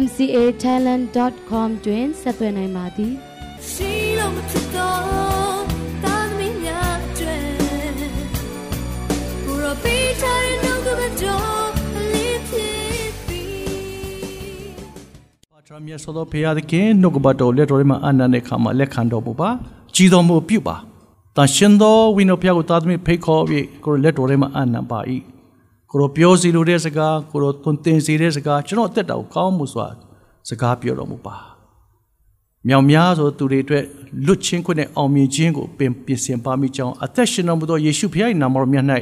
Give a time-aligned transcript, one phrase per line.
[0.00, 3.12] mcatalent.com တွင်ဆက်သွယ်နိုင်ပါသည်
[3.70, 5.62] ရှိလို့မဖြစ်တော့
[6.04, 7.36] တာသမီးများကျွဲ
[9.44, 11.68] ဘူရောပေးချင်နှုတ်ကပတော်
[12.12, 12.74] လေးဖြစ်
[13.26, 19.50] ပြီးပါထရမြတ်သောဖေရသခင်နှုတ်ကပတော်လက်တော်ထဲမှာအနန္တတဲ့ခါမှာလက်ခံတော်မူပါ
[19.94, 20.76] ကြည်တော်မူပြုပါ
[21.36, 25.00] တန်ရှင်သောဝိနုဖျားကိုတာသမီးဖိတ်ခေါ်ပြီးကိုလက်တော်ထဲမှာအနန္တပါ၏
[25.92, 29.86] ကိုရောပြောစီလိုတဲ့စကားကိုရောသွန်သင်စီတဲ့စကားကျွန်တော်အသက်တာကိုကောင်းမှုစွာ
[30.48, 31.36] စကားပြောတော်မူပါ
[32.68, 33.84] မြောင်များသောသူတွေအတွက်
[34.26, 38.86] လွတ်ချင်းခွင့်နဲ့အောင်မြင်ခြင်းကိုပင်ပြင်ဆင်ပါမိကြောင်းအသက်ရှင်တော်မူသောယေရှုဖခင်၏နာမတော်မြတ်၌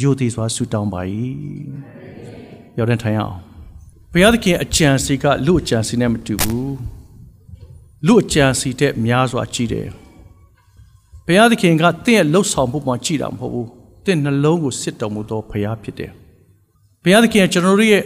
[0.00, 1.00] ယိုသည်စွာဆုတောင်းပါ၏
[2.78, 3.36] ရောက်တဲ့ထိုင်အောင်
[4.12, 6.76] ဘုရားသခင်အကြံစီကလူအကြံစီနဲ့မတူဘူး
[8.06, 9.88] လူအကြံစီတဲ့များစွာကြည့်တယ်
[11.26, 13.68] ဘုရားသခင်ကတင့်ရဲ့လှုပ်ဆောင်မှုပေါ်ကြည့်တာမဟုတ်ဘူး
[14.04, 16.12] တင့်နှလုံးကိုစစ်တော်မူသောဘုရားဖြစ်တယ်
[17.06, 18.02] ဘုရားသခင်ကကျွန်တော်တို့ရဲ့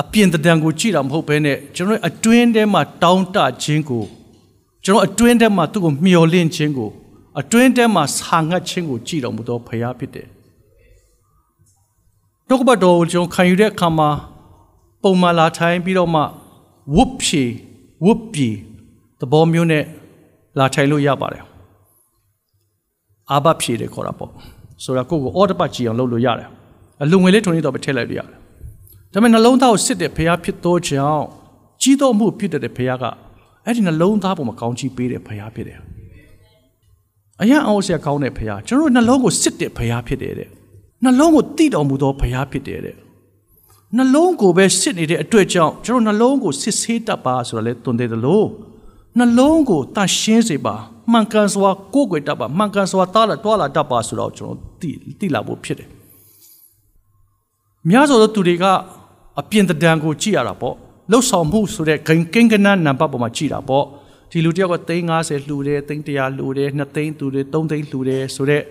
[0.00, 4.04] အပြင်တံကိုကြည့်တာမဟုတ်ဘဲနဲ့ကျွန်တော်အတွင်းထဲမှာတောင်းတခြင်းကို
[4.84, 6.90] ကျွန်တော်အတွင်းထဲမှာသူ့ကိုမျှော်လင့်ခြင်းကို
[7.40, 10.26] အတွင်းထဲမှာဆာငတ်ခြင်းကိုကြည့်တော်မူသောဖခင်ဖြစ်တယ်။
[12.48, 14.08] နှုတ်ကပတ်တော်ကိုကျွန်တော်ခံယူတဲ့အခါမှာ
[15.02, 16.22] ပုံမှန်လာထိုင်ပြီးတော့မှ
[16.94, 17.42] ဝုတ်ဖြေ
[18.04, 18.50] ဝုတ်ပြေ
[19.20, 19.84] သဘောမျိုးနဲ့
[20.58, 21.42] လာထိုင်လို့ရပါတယ်။
[23.30, 24.30] အာဘဖြေတယ်ခေါ်တာပေါ့။
[24.82, 26.48] ဆိုတော့ကိုယ့်ကိုအော်တပတ်ကြည့်အောင်လုပ်လို့ရတယ်။
[27.02, 28.43] အလုံငွေလေးထုံနေတော့ပဲထည့်လိုက်လို့ရတယ်
[29.14, 31.24] ဒါပေမဲ့နှလုံးသားကိုစစ်တဲ့ဖခင်ဖြစ်သောကြောင့်
[31.82, 33.04] ကြီးတော်မှုဖြစ်တဲ့ဖခင်က
[33.64, 35.78] အဲ့ဒီနှလုံးသားပေါ်မှာကောင်းချီးပေးတဲ့ဖခင်ဖြစ်တယ်
[37.40, 40.48] အရင်အောင်ဆရာကောင်းတဲ့ဖခင်ကျွန်တော်နှလုံးကိုစစ်တဲ့ဖခင်ဖြစ်တယ်တဲ့
[41.04, 42.96] နှလုံးကိုတိတော်မူသောဖခင်ဖြစ်တယ်တဲ့
[43.96, 48.46] နှလုံးကိုပဲစစ်နေတဲ့အတွက်ကြောင့်ကျွန်တော်နှလုံးကိုစစ်ဆေးတတ်ပါဆိုတော့လေတွင်တယ်လို့
[49.18, 50.74] နှလုံးကိုတန့်ရှင်းစေပါ
[51.12, 55.88] မှန်ကန်စွာကိုယ်ွယ်တတ်ပါမှန်ကန်စွာတားလာတွားလာတတ်ပါဆိုတော့ကျွန်တော်တိတိလာဖို့ဖြစ်တယ်
[57.88, 58.64] များစွာသောသူတွေက
[59.40, 60.74] အပြင်တံကိုကြည့်ရတာပေါ့
[61.10, 63.84] လှုပ်ဆောင်မှုဆိုတဲ့ဂိန်ကိန်းကနနံပါတ်ပေါ်မှာကြည့်တာပေါ့
[64.30, 68.64] ဒီလူတယောက်က350လှူတယ်300လှူတယ်2သိန်းလှူတယ်3သိန်းလှူတယ်ဆိုတော့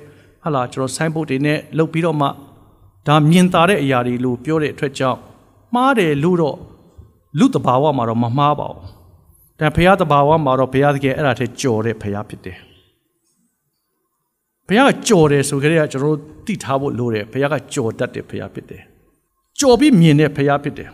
[0.44, 2.28] ဟာလာကျွန်တော်ဆိုင်းဘုတ်တွေနဲ့လှုပ်ပြီးတော့မှ
[3.08, 5.20] ဒါမြင်သာတဲ့အရာတွေလို့ပြောတဲ့အတွက်ကြောင့်
[5.76, 6.58] မှားတယ်လို့တော့
[7.40, 8.82] လူတဘာဝမှာတော့မမှားပါဘူး
[9.60, 12.58] ဒါဘုရားတဘာဝမှာတော့ဘုရားတကယ်အဲ့ဒါထဲကြော်တဲ့ဘုရားဖြစ်တယ်
[14.68, 18.84] ဘုရားကကြော်တယ်ဆိုကြတဲ့ကကျွန်တော်တို့သိထားဖို့လိုတယ်ဘုရားကကြော်တတ်တဲ့ဘုရားဖြစ်တယ်
[19.60, 20.90] ကြော်ပြီးမြင်တဲ့ဖခင်ဖြစ်တယ်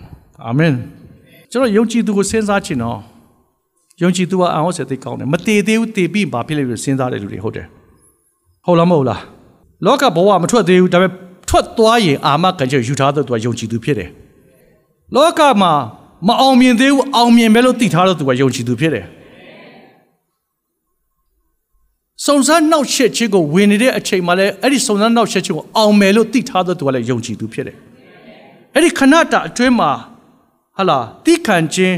[0.45, 0.73] အာမင်
[1.51, 2.99] ကျွန်တော်ယုံကြည်သူကိုစဉ်းစားချင်တော့
[4.01, 7.67] ယုံကြည်သူကအံ့ဩစရာသိကောင်းတယ်မတည်သေးဘူးတည်ပြီးဘာဖြစ်လဲလို့စဉ်းစားတဲ့လူတွေဟုတ်တယ်
[8.65, 9.21] ဟုတ်လားမဟုတ်လား
[9.85, 11.11] လောကဘဝမထွက်သေးဘူးဒါပေမဲ့
[11.49, 14.09] ထွက်သွားရင်အာမခံချက်ယူထားတဲ့သူကယုံကြည်သူဖြစ်တယ်
[15.15, 15.71] လောကမှာ
[16.27, 19.05] မအောင်မြင်သေးဘူးအောင်မြင်ပဲလို့သိထားတဲ့သူကယုံကြည်သူဖြစ်တယ်
[22.25, 27.77] စုံစမ်းနှောက်ရှက်ခြင်းကိုဝင်နေတဲ့အချိန်မှာလည်းအဲ့ဒီစုံစမ်းနှောက်ရှက်ခြင်းကိုအောင်မယ်လို့သိထားတဲ့သူကလည်းယုံကြည်သူဖြစ်တယ်
[28.73, 29.91] အဲ့ဒီခဏတာအတွင်းမှာ
[30.77, 31.95] ဟလာတိခံခြင်း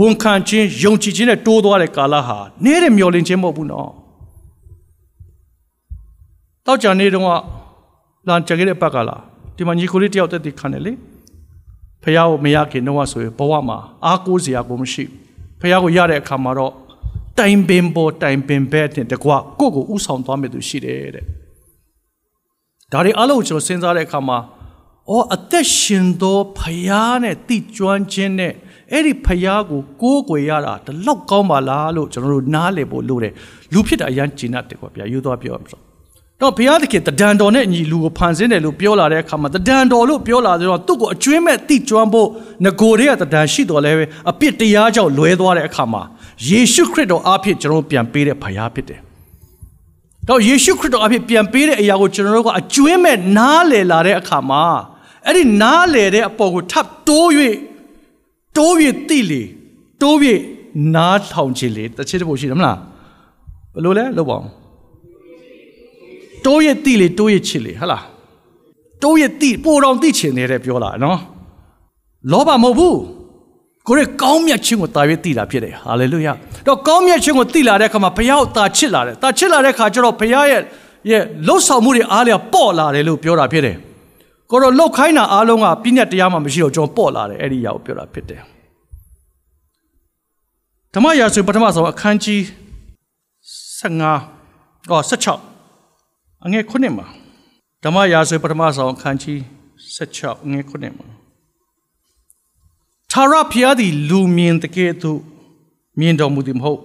[0.00, 3.90] ဝန်ခံခြင်းယုံကြည်ခြင်းနဲ့တိုးသွားတဲ့ကာလဟာနည်းတဲ့မျောလင့်ခြင်းမဟုတ်ဘူးနော်
[6.66, 7.40] တောက်ကြနေတော့
[8.28, 9.16] လန်ကြခဲ့တဲ့ဘက်ကလာ
[9.56, 10.92] ဒီမှာညီကိုလေးတယောက်တက်တည်ခံတယ်လေ
[12.02, 15.04] ဖះကိုမရခင်တော့ဆိုရင်ဘဝမှာအားကိုးစရာကိုမရှိ
[15.60, 16.72] ဖះကိုရတဲ့အခါမှာတော့
[17.38, 19.30] တိုင်ပင်ပေါ်တိုင်ပင်ဘက်နဲ့တကွ
[19.60, 21.24] ကိုယ့်ကိုဥဆောင်သွားမယ်သူရှိတယ်တဲ့
[22.92, 24.38] ဒါတွေအလုံးကျွန်တော်စဉ်းစားတဲ့အခါမှာ
[25.10, 28.52] အော်အသက်ရှင်သောဖယားနဲ့တိကျွမ်းခြင်းနဲ့
[28.92, 33.32] အဲ့ဒီဖယားကိုကိုးကွယ်ရတာဒီလောက်ကောင်းပါလားလို့ကျွန်တော်တို့နားလည်ဖို့လိုတယ်
[33.72, 35.80] လူဖြစ်တာအရန်ကျင်တတ်တယ်ကွာဗျာယူသွားပြောမှာဆို
[36.40, 42.28] တော့ဘုရားသခင်တဒံတော်နဲ့ညီလူကိုဖန်ဆင်းတယ်လို့ပြောလာတဲ့အခါမှာတဒံတော်လို့ပြောလာတဲ့တော့သူ့ကိုအကျွင်းမဲ့တိကျွမ်းဖို့
[42.64, 46.02] ငကိုတွေကတဒံရှိတော်လဲပဲအပြစ်တရားကြောင့်လွဲသွားတဲ့အခါမှာ
[46.48, 49.00] ယေရှုခရစ်တော်အားဖြင့်ကျွန်တော်ပြန်ပေးတဲ့ဘုရားဖြစ်တယ်
[50.28, 54.64] တော့ယေရှုခရစ်တော်အဖြစ်ပြန်ပေးတဲ့အရာကိုကျွန်တော်တို့ကအကျွင်းမဲ့နားလည်လာတဲ့အခါမှာ
[55.26, 57.28] အဲ့ဒီနားလေတဲ့အပေါ်ကိုထပ်တိုး၍
[58.56, 58.74] တိုး၍
[59.08, 59.42] တိလေ
[60.02, 60.16] တိုး၍
[60.94, 62.78] နားထောင်ခြင်းလေတစ်ချက်တဖို့ရှိတယ်မလား
[63.74, 64.48] ဘယ်လိုလဲလုပ်ပါအောင်
[66.44, 68.04] တိုး၍တိလေတိုး၍ချစ်လေဟဟလား
[69.02, 71.18] တိုး၍တိပိုတော်တိချင်တယ်တဲ့ပြောလာနော်
[72.32, 72.98] လောဘမဟုတ်ဘူး
[73.86, 76.32] ကိုရဲကောင်းမြတ်ခြင်းကိုတာ၍တိလာဖြစ်တယ်ဟာလေလုယာ
[76.66, 80.62] တော့ကောင်းမြတ်ခြင်းကိုတိလာတဲ့အခါမှာဘုရားကိုတာချစ်လာတယ်တာချစ်လာတဲ့အခါကျတော့ဘုရားရဲ့
[81.10, 83.76] ရဲ့လှုပ်ဆောင်မှုတွေအားလျော်ပေါ့လာတယ်လို့ပြောတာဖြစ်တယ်
[84.50, 88.42] ကိုတော့လောက်ခိုင်းတာအားလုံးကပြည့်ညက်တရားမှမရှိတော့ကျွန်တော်ပေါ့လာတယ်အဲ့ဒီအရာကိုပြောတာဖြစ်တယ်
[90.94, 92.40] ဓမ္မရာဇဝင်ပထမဆုံးအခန်းကြီး
[93.78, 94.02] 15
[94.90, 97.06] အော်16အငယ်9မှာ
[97.84, 99.38] ဓမ္မရာဇဝင်ပထမဆုံးအခန်းကြီး
[99.96, 101.06] 16အငယ်9မှာ
[103.12, 105.20] သာရဖျားသည်လူမြင်တကယ်သို့
[106.00, 106.80] မြင်တော်မူသည်မဟုတ်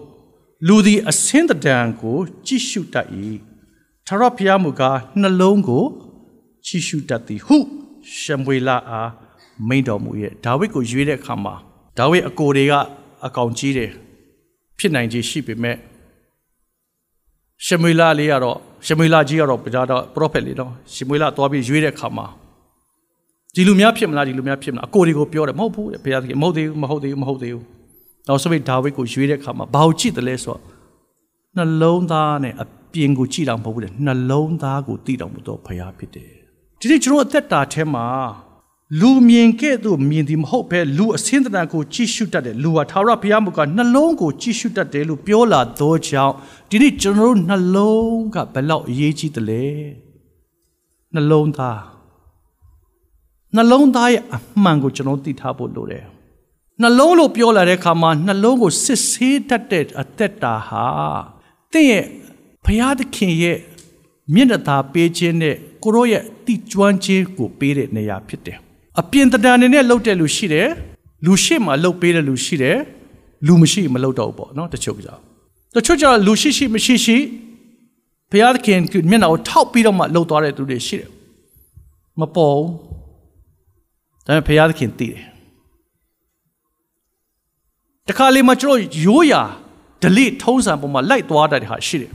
[0.68, 3.08] လူသည်အစင်းတံကို ကြည့်ရှုတတ်၏
[4.08, 5.86] သာရဖျားမူကားနှလုံးကို
[6.66, 7.58] ကြည့်ရှုတတ်သည်ဟု
[8.20, 9.10] ရှမွေလာအား
[9.68, 11.56] မိန်တော်မူရဲ့ဒါဝိဒ်ကိုရွေးတဲ့အခါမှာ
[11.98, 12.74] ဒါဝိဒ်အကိုတွေက
[13.26, 13.92] အကောင်ကြီးတယ်
[14.78, 15.78] ဖြစ်နိုင်ခြေရှိပေမဲ့
[17.66, 22.26] ရှမွေလာလေးကတော့ရှမွေလာကြီးကတော့ပြတာတော့ပရောဖက်လေးတော့ရှမွေလာသွားပြီးရွေးတဲ့အခါမှာ
[23.56, 27.66] ဒီလူများဖြစ်မလားဒီလူများဖြစ်မလားအကိုတွေကိုပြောတယ်မဟုတ်ဘူးတဲ့ဘုရားသခင်မဟုတ်သေးဘူးမဟုတ်သေးဘူးမဟုတ်သေးဘူး
[28.28, 30.62] နောက်ဆုံးဒါဝိဒ်ကိုရွေးတဲ့အခါမှာဘာကိုကြည့်တယ်လဲဆိုတော့
[31.58, 36.41] နှလုံးသားနဲ့အပြင်ကိုကြည့်တော့မဟုတ်ဘူးတဲ့နှလုံးသားကိုသိတော်မူသောဘုရားဖြစ်တယ်
[36.84, 38.06] ဒီနေ့ကျွန်တော်အသက်တာထဲမှာ
[39.00, 46.34] လူမြင်ကဲ့သို့မြင်သည်မဟုတ်ဘဲလူအစင်းတန်ကိုကြည့်ရှုတတ်တယ်လူဟာသာရဘုရားမူကနှလုံးကိုကြည့်ရှုတတ်တယ်လို့ပြောလာသောကြောင့်
[46.70, 49.66] ဒီနေ့ကျွန်တော်တို့နှလုံးကဘယ်လောက်အရေးကြီးတယ်လဲ
[51.14, 51.80] နှလုံးသား
[53.56, 56.06] နှလုံးသားရဲ့အမှန်ကိုကျွန်တော်သိထားဖို့လိုတယ်
[56.82, 60.86] နှလုံးလို့ပြောလာတဲ့အခါမှာနှလုံးကိုစစ်ဆေးတတ်တဲ့အသက်တာဟာ
[61.72, 62.06] တင့်ရဲ့
[62.66, 63.58] ဘုရားသခင်ရဲ့
[64.34, 68.58] မျက်နှာသာပေးခြင်းနဲ့ ကိုရောရဲ့တိကျွမ်းခြင်းကိုပေးတဲ့နေရာဖြစ်တယ်
[69.00, 70.70] အပြင်တံနေနဲ့လှုပ်တဲ့လူရှိတယ်
[71.26, 72.78] လူရှိမှလှုပ်ပေးတဲ့လူရှိတယ်
[73.48, 75.22] လူမရှိမလှုပ်တော့ဘူးပေါ့နော်တချို့ကြောင့်
[75.76, 77.18] တချို့ကြောင့်လူရှိရှိမရှိရှိ
[78.32, 78.80] ဘုရားသခင်
[79.10, 81.10] မျက်နှာကိုထောက်ပြီးတော့မှလှုပ်သွားတဲ့သူတွေရှိတယ်
[82.20, 82.70] မပေါ်ဘူး
[84.26, 85.24] ဒါပေမဲ့ဘုရားသခင်သိတယ်
[88.08, 89.42] တခါလေမှကျွန်တော်ရိုးရာ
[90.04, 92.12] ဒလိထုံးစံပေါ်မှာလိုက်သွားတဲ့ဟာရှိတယ်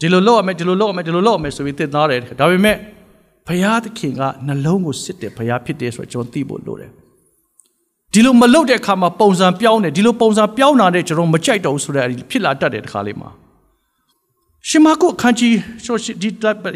[0.00, 2.76] ဒီလိုလုပ်ရမယ်ဒီလိုလုပ်ရမယ်ဒီလိုလုပ်ရမယ်ဆိုပြီးသင်သားတယ်ဒါပေမဲ့
[3.46, 6.90] ဘုရားသခင်ကနှလုံးကိုစစ်တယ်ဘုရားဖြစ်တယ်ဆိုတော့ကျွန်တော်သိဖို့လိုတယ်
[8.12, 13.30] ဒီလိုမလုပ်တဲ့အခါမှာပုံစံပြောင်းတယ်ဒီလိုပုံစံပြောင်းတာနဲ့ကျွန်တော်မကြိုက်တော့ဘူးဆိုတဲ့ဖြစ်လာတတ်တယ်တခါလေးမှာ
[14.68, 16.28] ရှင်မာကုအခန်းကြီးဆိုဒီ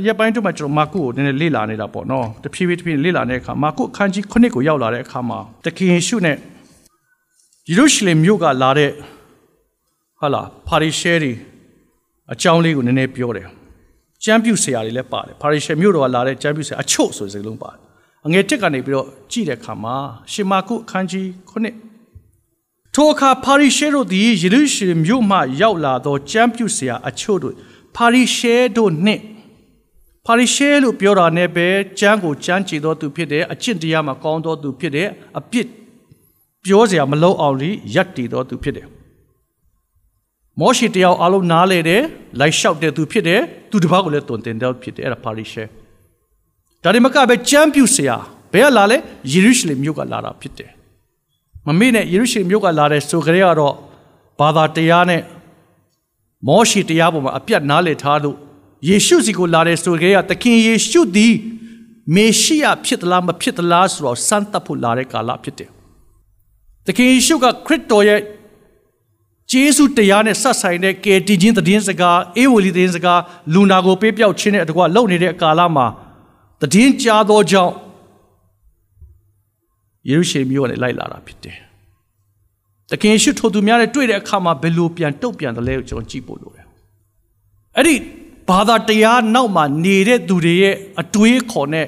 [0.07, 6.37] ရပိုင်းတို့မှာကျွန်တော်မာကုကိုနည်းနည်းလေ့လာနေတာပေါ့နော်တဖြည်းဖြည်းတဖြည်းလေ့လာနေတဲ့အခါမာကုအခန်းကြီး9ကိုရောက်လာတဲ့အခါမှာတခင်ယေရှုနဲ့
[7.69, 8.91] ယေရုရှလင်မြို့ကလာတဲ့
[10.21, 11.33] ဟာလာပါရီရှဲတွေ
[12.33, 13.49] အကြောင်းလေးကိုနည်းနည်းပြောတယ်
[14.25, 17.81] ကျမ်းပြုဆရာတွေလည်းပါတယ်ပါရီရှဲမြို့တော်ကလာတဲ့ကျမ်းပြုဆရာအချို့ဆိုတဲ့စကားလုံးပါတယ်
[18.27, 19.97] အငယ်တက်ကနေပြီးတော့ကြည့်တဲ့အခါမှာ
[20.33, 27.55] ရှင်မာကုအခန်းကြီး9ထိုအခါပါရီရှဲတို့သည်ယေရုရှလင်မြို့မှရောက်လာသောကျမ်းပြုဆရာအချို့တို့
[27.97, 29.23] ပါရီရှဲတို့နှင့်
[30.27, 31.69] ပါရီရှဲလို့ပြောတာနဲ့ပဲ
[31.99, 35.09] ကျမ်းကိုကျမ်းကြည်တော်သူဖြစ်တဲ့အကျင့်တရားမှာကောင်းတော်သူဖြစ်တဲ့
[35.39, 35.67] အပြစ်
[36.65, 38.89] ပြောစရာမလုံးအောင်လိယက်တည်တော်သူဖြစ်တယ်
[40.59, 42.03] မောရှိတယောက်အလုံးနားလေတယ်
[42.41, 45.65] လိုက်လျှောက်တဲ့သူဖြစ်တယ်သူတစ်ပါးကိုလည်းတုန်တင်တဲ့ဖြစ်တယ်အဲ့ဒါပါရီရှဲ
[46.83, 48.17] ဒါဒီမကပဲကျမ်းပြုဆရာ
[48.53, 48.97] ဘယ်ကလာလဲ
[49.33, 50.71] ယေရုရှလင်မြို့ကလာတာဖြစ်တယ်
[51.67, 53.75] မမေ့နဲ့ယေရုရှလင်မြို့ကလာတဲ့ဆိုကြရတော့
[54.41, 55.23] ဘာသာတရားနဲ့
[56.49, 58.37] မောရှိတရားပေါ်မှာအပြတ်နားလည်ထားလို့
[58.89, 61.35] ယေရှုစီကိုလာတဲ့ဆိုကြရသခင်ယေရှုသည်
[62.15, 65.71] မေရှိယဖြစ်သလားမဖြစ်သလားဆိုတော့စမ်းသပ်ဖို့လာတဲ့ကာလဖြစ်တယ်
[66.87, 68.21] သခင်ယေရှုကခရစ်တော်ရဲ့
[69.51, 73.21] ဂျေစုတရားနဲ့ဆက်ဆိုင်တဲ့ကယ်တင်ခြင်းသတင်းစကားအေဝံဂေလိသတင်းစကား
[73.55, 75.87] လူနာကိုပေးပြောက်ခြင်းနဲ့အတကွလုပ်နေတဲ့ကာလမှာ
[76.61, 77.75] သတင်းကြားသောကြောင့်
[80.09, 81.57] ယေရုရှလင်မြို့ကနေလိုက်လာတာဖြစ်တယ်။
[82.91, 86.65] တခင်ရှုထိုသူများနဲ့တွေ့တဲ့အခါမှာဘယ်လိုပြန်တုတ်ပြန်တယ်လဲကိုကျွန်တော်ကြည့်ဖို့လိုတယ်။
[87.77, 87.95] အဲ့ဒီ
[88.49, 91.87] ဘာသာတရားနောက်မှာနေတဲ့သူတွေရဲ့အတွေးခေါ်နဲ့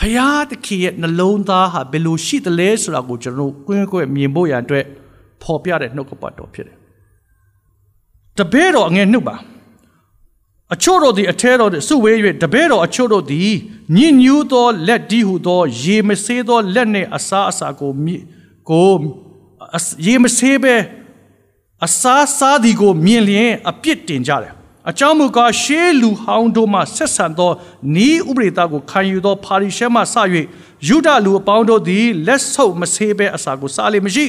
[0.00, 4.84] ဖရာသခင်ရဲ့နှလုံးသားဟာဘယ်လိုရှိတယ်လဲဆိုတာကိုကျွန်တော်ကွင်းကွင်းမြင်ဖို့ရန်အတွက်
[5.42, 6.77] ဖော်ပြတဲ့နှုတ်ကပတ်တော်ဖြစ်တယ်
[8.38, 9.36] တပည့်တော်အငယ်နှုတ်ပါ
[10.74, 13.52] အချို့တို့သည်အထဲတော်စုဝေး၍တပည့်တော်အချို့တို့သည်
[13.96, 17.92] ညဉ့်ညူးသောလက်ဒီဟုသော ရေမဆေးသောလက်နှင့်အစားအစာကို
[18.68, 18.92] ကို
[20.06, 20.74] ရေမဆေးပဲ
[21.84, 24.52] အစားစားသည်ကိုမြင်လျင်အပြစ်တင်ကြတယ်
[24.90, 27.52] အကြောင်းမူကားရှေးလူဟောင်းတို့မှဆက်ဆံသော
[28.06, 30.14] ဤဥပရိသကိုခံယူသောပါရိရှဲမှစ၍
[30.88, 34.24] ယူဒလူအပေါင်းတို့သည်လက်ဆုပ်မဆေးပဲအစာကိုစားလိမ့်မရှိ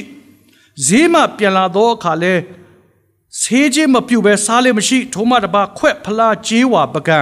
[0.86, 2.34] ဈေးမှပြန်လာသောအခါလဲ
[3.38, 7.20] ဆေးခြင်းမပြုတ်ပဲစားလေမရှိထိုမှတပါခွက်ဖလားကြေးဝါပကံ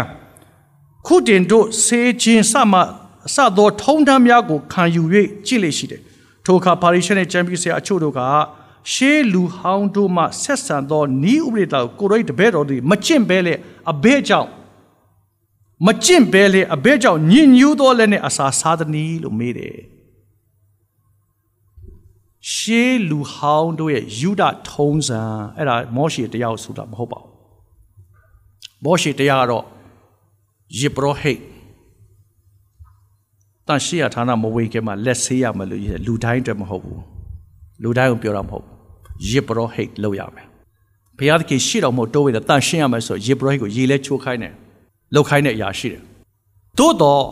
[1.06, 2.80] ခုတင်တို့ဆေးခြင်းစမှ
[3.26, 5.02] အစသောထုံးတမ်းများကိုခံယူ၍
[5.46, 6.00] ကြည့်လေရှိတယ်
[6.44, 8.20] ထိုအခါပါရိရှဲနဲ့ကျမ်းပြဆရာအချို့တို့က
[8.92, 13.54] ရှေးလူဟောင်းတို့မှဆက်ဆံသောဤဥပဒေတော်ကိုရိတ်တပည့်တော်သည်မကျင့်ဘဲလေ
[13.90, 14.48] အဘဲကြောင့်
[15.86, 19.97] မကျင့်ဘဲလေအဘဲကြောင့်ညင်ညူးသောလည်းနဲ့အစာစားသည်နီလို့မေးတယ်
[22.54, 25.20] ရှေးလူဟောင်းတို့ရဲ့ယူဒထုံးစံ
[25.56, 27.32] အဲ့ဒါမောရှေတရားကိုဆိုတာမဟုတ်ပါဘူး
[28.84, 29.64] မောရှေတရားကတော့
[30.78, 31.40] ယေဘရဟိတ်
[33.66, 37.02] တန်ရှေ့ရဌာနမဝေကဲမှာလက်ဆေးရမလို့လူတိုင်းအတွက်မဟုတ်ဘူး
[37.82, 38.64] လူတိုင်းကိုပြောတာမဟုတ်
[39.28, 40.46] ယေဘရဟိတ်လောက်ရမယ်
[41.18, 44.54] ဘုရားသခင်ရှေ့တော်မှာတိုးဝဲတယ်တန်ရှင်းရမယ်ဆိုယေဘရဟိကိုရေလဲချိုးခိုင်းတယ်
[45.14, 46.02] လှုပ်ခိုင်းတဲ့အရာရှိတယ်
[46.78, 47.24] သို့တော့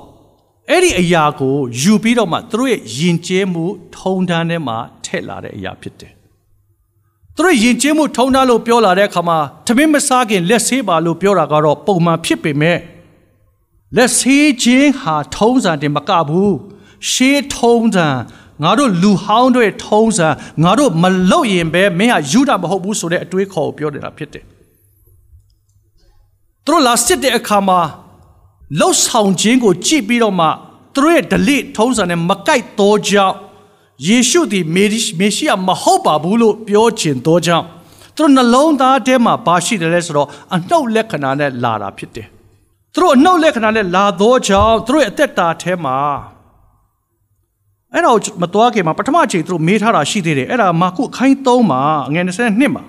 [0.71, 3.65] အဲ့ဒီအရာကိုယူပြီးတော့မှသူတို့ရဲ့ယဉ်ကျေးမှု
[3.97, 6.13] ထုံတန်းထဲမှာ ထည့်လာတဲ့အရာဖြစ်တယ်
[7.35, 12.79] သူတို့ယဉ်ကျေးမှုထုံတန်းလို့ပြောလာတဲ့အခါမှာသမင်းမစားခင်လက်ဆေးပါလို့ပြောတာကတော့ပုံမှန်ဖြစ်ပေမဲ့
[13.97, 16.57] လက်ဆေးခြင်းဟာထုံးစံတင်မကဘူး
[17.11, 18.07] ရှေးထုံးစံ
[18.63, 20.29] ငါတို့လူဟောင်းတွေထုံးစံ
[20.63, 24.45] ငါတို့မလုတ်ရင်ပဲမင်းဟာယူတာမဟုတ်ဘူးဆိုတဲ့အတွေးခေါ်ကိုပြောနေတာဖြစ်တယ်
[26.65, 27.81] သူတို့လာစစ်တဲ့အခါမှာ
[28.81, 30.47] လှုပ်ဆောင်ခြင်းကိုကြည့်ပြီးတော့မှ
[30.95, 33.35] သူတို့ရဲ့ delete ထုံးစံနဲ့မကိုက်တော့ကြောင်း
[34.05, 34.85] ယေရှုသည်မေ
[35.19, 37.67] မေရှိယမဟုတ်ပါဘူးလို့ပြောချင်တော့ကြောင်း
[38.17, 42.29] သူတို့နှလုံးသားထဲမှာဘာရှိတယ်လဲဆိုတော့အနှုတ်လက္ခဏာနဲ့လာတာဖြစ်တယ်
[42.95, 45.97] သူတို့အနှုတ်လက္ခဏာနဲ့လာတော့ကြောင်းသူတို့ရဲ့အသက်တာထဲမှာ
[47.93, 51.81] အဲ့တော့မတော်ခင်မှာပထမအချိန်သူတို့မေးထားတာရှိသေးတယ်အဲ့ဒါမာကုအခိုင်း3မှာ
[52.13, 52.83] ငွေ22မှာ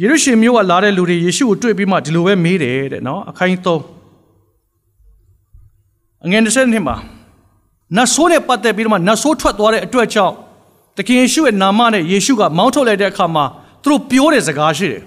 [0.00, 3.68] ယေရုရှလင်မြို့ကလာတဲ့လူတွေယေရှုကိုတွေ့ပြီးမှဒီလိုပဲမေးတယ်တဲ့နော်အခိုင်း3
[6.24, 6.96] အငယ်22မှာ
[7.96, 10.34] နတ်ဆိုးနဲ့ပတ်သက်ပြီးတော့မှနတ်ဆိုးထွက်သွားတဲ့အတွက်ကြောင့်
[10.96, 13.44] တခင်ယေရှုရဲ့နာမနဲ့ယေရှုကမောင်းထုတ်လိုက်တဲ့အခါမှာ
[13.82, 15.02] သူတို့ပြောတဲ့စကားရှိတယ်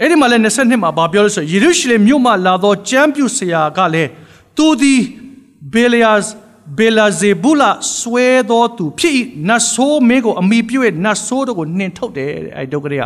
[0.00, 4.10] အဲ့ဒီမှာလည်း22မှာဗာပြောလို့ဆိုယေရုရှလင်မြို့မှာလာသောကျမ်းပြုဆရာကလည်း
[4.56, 5.00] သူသည်
[5.74, 6.24] ဘေလီယာစ်
[6.78, 9.14] ဘေလာဇေဘူလာဆွဲသောသူဖြစ်၏
[9.48, 13.04] နတ်ဆိုးမင်းကိုအမိပြုတ်နတ်ဆိုးတို့ကိုနှင်ထုတ်တယ်အဲ့ဒုက္ခတွေက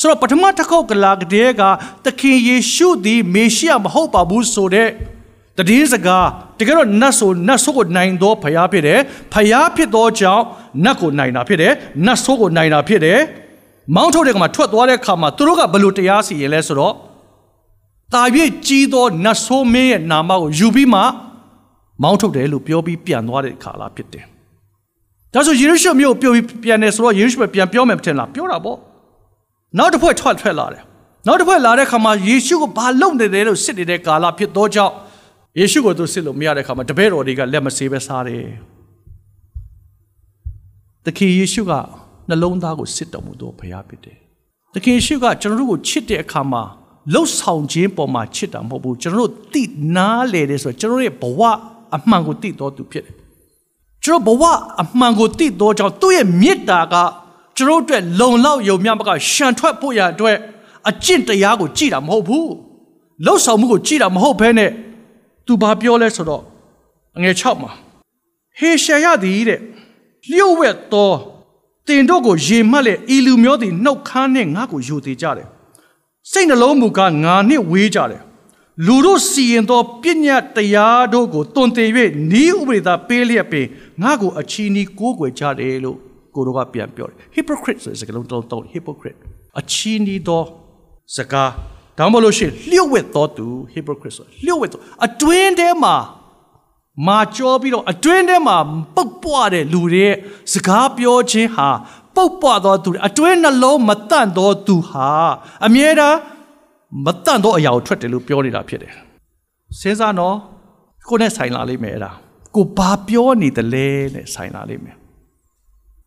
[0.00, 1.62] ဆိုတော့ပထမတစ်ခေါက်ကလာကတဲ့က
[2.04, 4.88] သခင်ယေရှုသည်မေရှိယမဟုတ်ပါဘူးဆိုတဲ့
[5.68, 6.26] တည်င်းစကား
[6.58, 9.00] တကယ်တော့နတ်ဆိုနတ်ဆိုးကိုနိုင်သောဖျားဖြစ်တယ်
[9.32, 10.44] ဖျားဖြစ်သောကြောင့်
[10.84, 11.72] နတ်ကိုနိုင်တာဖြစ်တယ်
[12.06, 13.20] နတ်ဆိုးကိုနိုင်တာဖြစ်တယ်
[13.94, 16.94] မောင်းထုတ်တဲ့ကမှာထွက်သွားတဲ့ခါမှာသူတို့ကဘယ်လိုတရားစီရင်လဲဆိုတော့
[18.14, 21.00] တာပြည့်ကြီးသောနတ်ဆိုးမင်းရဲ့နာမကိုယူပြီးမှ
[22.02, 24.24] မောင်းထုတ်တယ်လို့ပြောပြီးပြန်သွားတဲ့ခါလာဖြစ်တယ်
[25.32, 28.78] ဒါဆိုယေရုရှလင်မြို့ပြောပြီးပြန်တယ်ဆိုတော့ယေရုရှလင်ပြန်ပြောမယ်ထင်လားပြောတာပေါ့
[29.78, 30.82] နောက်တစ်ဖွဲ့ထွက်ထွက်လာတယ်
[31.26, 34.94] နောက်တစ်ဖွဲ့လာတဲ့ခါမှာယေရှုကိုဘာလုပ်နေတယ်လို့စစ်နေတဲ့ကာလဖြစ်သောကြောင့်
[35.58, 38.44] ယေရှုကိုသူစစ်လို့မရတဲ့ခါမှာတပည့်တော်တွေကလက်မဆေးပဲစားတယ်။
[41.06, 41.72] တခင်ယေရှုက
[42.28, 44.16] နှလုံးသားကိုစစ်တော်မူသောဘုရားဖြစ်တယ်။
[44.74, 46.62] တခင်ယေရှုကကျွန်တော်တို့ကိုချစ်တဲ့အခါမှာ
[47.12, 49.62] လှုပ်ဆောင်ခြင်းပေါ်မှာချစ်တာမဟုတ်ဘူးကျွန်တော်တို့တိ
[49.96, 51.40] နားလေတယ်ဆိုတော့ကျွန်တော်ရဲ့ဘဝ
[51.96, 53.14] အမှန်ကိုသိတော်သူဖြစ်တယ်။
[54.04, 54.42] ကျွန်တော်ဘဝ
[54.82, 56.94] အမှန်ကိုသိတော်ကြောင့်သူ့ရဲ့မေတ္တာက
[57.56, 60.36] ကျွန်တော်တို့အတွက်လုံလောက်ယုံမြမကရှံထွက်ဖို့ရအတွက်
[60.88, 62.46] အကျင့်တရားကိုကြည်တာမဟုတ်ဘူး။
[63.26, 64.70] လှုပ်ဆောင်မှုကိုကြည်တာမဟုတ်ဘဲနဲ့
[65.46, 66.42] သူဘာပြောလဲဆိုတော့
[67.16, 67.72] အငယ်6မှာ
[68.58, 69.60] ဟေရှာယသည်တဲ့
[70.30, 71.12] လျှို့ဝှက်သော
[71.86, 75.48] တင်တို့ကိုရေမှတ်လေဤလူမျိုးသည်နှုတ်ခမ်းနဲ့ငါ့ကိုယူသေးကြတယ်
[76.30, 78.22] စိတ်နှလုံးမူကားငါနှင့်ဝေးကြတယ်
[78.86, 81.90] လူတို့စီရင်သောပညာတရားတို့ကိုတွင်တင်၍
[82.42, 83.66] ဤဥပဒေသာပေးလျက်ပင်
[84.02, 85.98] ငါ့ကိုအချီးနီးကိုးကွယ်ကြတယ်လို့
[86.34, 89.18] ကိုတို့ကပြန်ပြောတယ် hypocrite ဆိုတဲ့စကားလုံးတော့ hypocrite
[89.60, 90.42] အချီးနီးသော
[91.16, 91.50] စကား
[91.98, 95.96] ဒါမှမဟုတ်လို့ရှိရင်လျှို့ဝှက်တော်သူ hypocrite ဆိုလျှို့ဝှက်တော်အတွင်းထဲမှာ
[97.06, 98.56] မာကြောပြီးတော့အတွင်းထဲမှာ
[98.94, 100.14] ပုတ်ပွားတဲ့လူတွေရဲ့
[100.52, 101.68] စကားပြောခြင်းဟာ
[102.16, 105.10] ပုတ်ပွားတော်သူအတွင်းနှလုံးမတန့်တော်သူဟာ
[105.66, 106.18] အမြဲတမ်း
[107.04, 108.92] မတန့်သောအရာကိုထွက်တယ်လို့ပြောနေတာဖြစ်တယ်
[109.80, 110.36] စဉ်းစားနော်
[111.08, 112.12] ကိုနဲ့ဆိုင်လာလိမ့်မယ်အဲ့ဒါ
[112.54, 114.96] ကိုဘာပြောနေတယ်လဲနဲ့ဆိုင်လာလိမ့်မယ်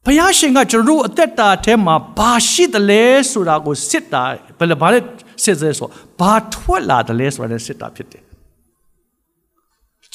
[0.06, 4.24] ဘုရားရှင်ကကျွန်တော်တို့အသက်တာထဲမှာဘာရှိတယ်လဲဆိုတာကိုစစ်တာ
[4.58, 5.00] ဘယ်လိုဘာလဲ
[5.44, 5.88] စစ်စေဆို
[6.20, 8.24] ဘာထွက်လာတယ်လဲဆိုတာနဲ့စစ်တာဖြစ်တယ်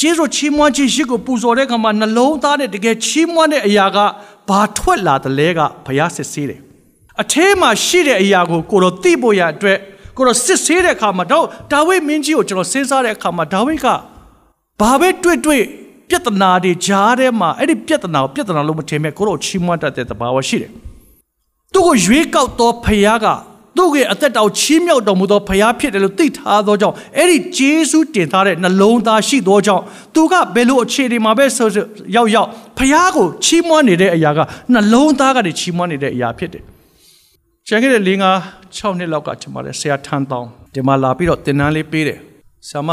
[0.01, 3.99] ကျေးဇူးချီးမွမ်းခြင်းရှိကိုပူဇော်တဲ့ခါမှာနှလုံးသားနဲ့တကယ်ချီးမွမ်းတဲ့အရာက
[4.49, 6.61] ဘာထွက်လာတယ်လဲကဘုရားစစ်ဆေးတယ်
[7.23, 9.79] အထဲမှာရှိတဲ့အရာကိုကိုတော့သိဖို့ရအတွက်
[10.17, 13.87] ကိုတော့စစ်ဆေးတဲ့အခါမှာတော့ဒါဝိမင်းကြီးကိုကျွန်တော်စဉ်းစားတဲ့အခါမှာဒါဝိက
[14.81, 15.63] ဘာပဲတွေ့တွေ့
[16.09, 20.71] ပြဿနာတွေကြားထဲမှာအဲ့ဒီပြဿနာကိုပြဿနာလို့မထင်မဲ့ကိုတော့ချီးမွမ်းတတ်တဲ့သဘာဝရှိတယ်
[21.73, 23.27] သူ့ကိုရွေးကောက်သောဖခင်က
[23.77, 29.83] သူ့ရဲ့အသက်တော်ချီးမြှောက်တော်မူသောဖခင်ဖြစ်တယ်လို့သိထားသောကြောင့်အဲ့ဒီဂျေစုတင်ထားတဲ့နှလုံးသားရှိသောကြောင့်
[30.15, 31.69] သူကဘယ်လိုအခြေအနေမှာပဲဆို
[32.17, 34.41] ရောက်ရောက်ဖခင်ကိုချီးမွမ်းနေတဲ့အရာက
[34.73, 36.65] နှလုံးသားကနေချီးမွမ်းနေတဲ့အရာဖြစ်တယ်။
[37.67, 38.25] ကျန်ခဲ့တဲ့၄၅
[38.77, 42.19] 6နှစ်လောက်ကကျွန်မလည်းဆရာထန်းတောင်းဒီမှာလာပြီးတော့တင်နန်းလေးပေးတယ်။
[42.69, 42.91] ဆရာမ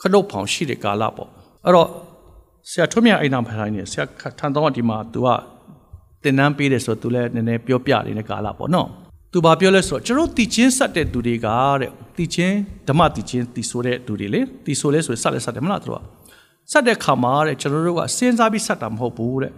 [0.00, 1.28] ခလုတ်ဖောင်ရှိတဲ့ကာလပေါ့။
[1.64, 1.88] အဲ့တော့
[2.70, 4.04] ဆရာထွန်းမြတ်အိမ်နာဖိုင်နေဆရာ
[4.38, 5.28] ထန်းတောင်းကဒီမှာ तू က
[6.22, 8.88] တင်နန်းပေးတယ်ဆိုတော့ तू လည်းနည်းနည်းပြောပြနေတဲ့ကာလပေါ့နော်။
[9.34, 11.48] သူဘာပြောလဲဆိုတော့ကျွန်တော်တည်ချင်းဆက်တဲ့သူတွေက
[11.80, 12.56] တဲ့တည်ချင်း
[12.88, 16.02] ဓမ္မတည်ချင်းတည်ဆိုတဲ့သူတွေလေတည်ဆိုလဲဆိုဆက်လဲဆက်တယ်မလားသူတို့က
[16.70, 19.52] ဆက်တဲ့ခါမှာတဲ့ကျွန်တော်တို့ကစဉ်းစားပြီးဆက်တာမဟုတ်ဘူးတဲ့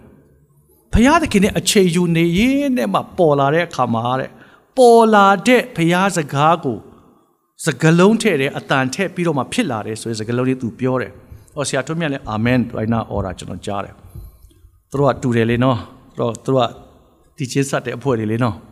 [0.92, 4.30] ဘုရားသခင်နဲ့အခြေယူနေရင်တဲ့မှပေါ်လာတဲ့အခါမှာတဲ့
[4.78, 6.78] ပေါ်လာတဲ့ဘုရားစကားကို
[7.64, 11.11] စကလုံးထဲ့တယ်အတန်ထည့်ပြီးတော့မှဖြစ်လာတယ်ဆိုရင်စကလုံးလေးသူပြောတယ်။
[11.54, 13.95] ဟောဆရာထွန်းမြတ်လည်းအာမင်ဒိုင်နာအော်ရာကျွန်တော်ကြားတယ်။
[14.90, 15.78] သူတို့ကတူတယ်လေနော်။
[16.16, 16.71] သူတို့သူတို့က
[17.37, 18.56] တည်ချင်းဆက်တဲ့အဖွဲ့တွေလေနော်။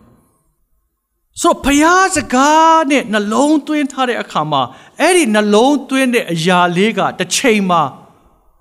[1.42, 4.62] ဆိုတော့ဘုရားစကားနဲ့နှလုံးသွင်းထားတဲ့အခါမှာ
[5.00, 7.82] အဲ့ဒီနှလုံးသွင်းတဲ့အရာလေးကတစ်ချိန်မှာ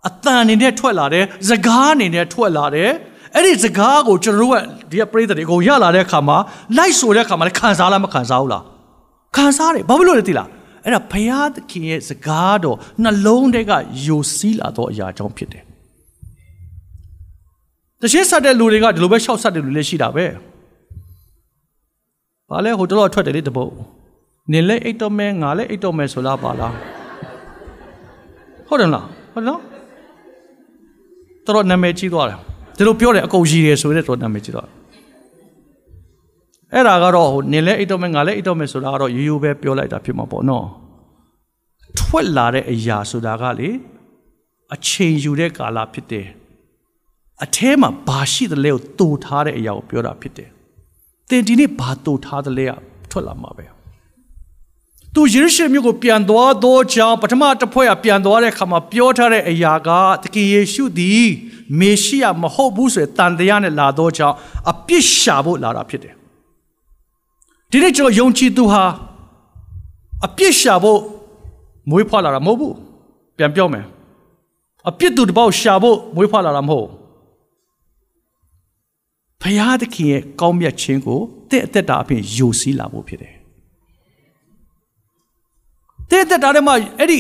[0.07, 2.91] အတန်အနေနဲ့ထွက်လာတယ်စကားအနေနဲ့ထွက်လာတယ်
[3.35, 4.55] အဲ့ဒီစကားကိုကျွန်တော်တို့က
[4.91, 6.37] ဒီကပရိသတ်တွေကိုရလာတဲ့အခါမှာ
[6.77, 8.63] လိုက်ဆိုတဲ့အခါမှာလည်းခံစားလားမခံစားဘူးလား
[9.35, 10.47] ခံစားတယ်ဘာဖြစ်လို့လဲသိလား
[10.83, 13.71] အဲ့ဒါဘုရားသခင်ရဲ့စကားတော်နှလုံးထဲက
[14.05, 15.63] ယိုစီးလာသောအရာကြောင့်ဖြစ်တယ်
[18.01, 20.25] တရှိဆက်တဲ့လူတွေကဒီလိုပဲရှောက်ဆက်တဲ့လူလည်းရှိတာပဲ
[22.53, 23.71] ဘာလဲဟိုတော့ထွက်တယ်လေတပုတ်
[24.51, 26.73] နင်လည်းအိတ်တော်မဲငါလည်းအိတ်တော်မဲဆိုလားပါလား
[28.67, 29.59] ဟုတ်တယ်လားဟုတ်နော်
[31.45, 32.39] တော်နာမည်ကြီးသွားတယ်
[32.77, 34.75] ဒီလိုပြောတယ်အကုန်ကြီးတယ်ဆိုရဲတော်နာမည်ကြီးသွားတယ်
[36.73, 40.65] အဲ့ဒါကတော့ဟိုနင်လည်းအိတ်တော်မဲငါလည်းအိတ်တော်မဲဆိုတာကတော့ရိုးရိုးပဲပြောလိုက်တာဖြစ်မှာပေါ့နော်
[41.97, 43.69] ထွက်လာတဲ့အရာဆိုတာကလေ
[44.73, 46.27] အချိန်ယူတဲ့ကာလဖြစ်တယ်
[47.43, 50.49] အแทမှာဘာရှိသလဲကိုတူထားတဲ့အရာကိုပြောတာဖြစ်တယ်။
[51.33, 52.73] သင်ဒီနေ့ဘာတူထားသလဲက
[53.11, 53.65] ထွက်လာမှာပဲ။
[55.13, 59.89] သူယေရုရှလင်မြို့ကိုပြန်သွားသောကြောင့်ပထမတစ်ဖွဲ့ကပြန်သွားတဲ့အခါမှာပြောထားတဲ့အရာက
[60.23, 61.25] သခင်ယေရှုသည်
[61.79, 64.35] မေရှိယမဟုတ်ဘူးဆိုတဲ့တန်တရားနဲ့လာသောကြောင့်
[64.71, 66.13] အပြစ်ရှာဖို့လာတာဖြစ်တယ်။
[67.71, 68.83] ဒီနေ့ကျွန်တော်ယုံကြည်သူဟာ
[70.25, 70.99] အပြစ်ရှာဖို့
[71.89, 72.73] မွေးဖွားလာတာမဟုတ်ဘူး။
[73.37, 73.85] ပြန်ပြောမယ်။
[74.89, 76.99] အပြစ်သူတစ်ပေါက်ရှာဖို့မွေးဖွားလာတာမဟုတ်ဘူး။
[79.43, 81.19] ဖရာသခင်ရဲ့ကောင်းမြတ်ခြင်းကို
[81.49, 83.35] တင့်အသက်တာအပြင်ယိုစီးလာဖို့ဖြစ်တယ်။
[86.09, 87.19] တင့်အသက်တာထဲမှာအဲ့ဒီ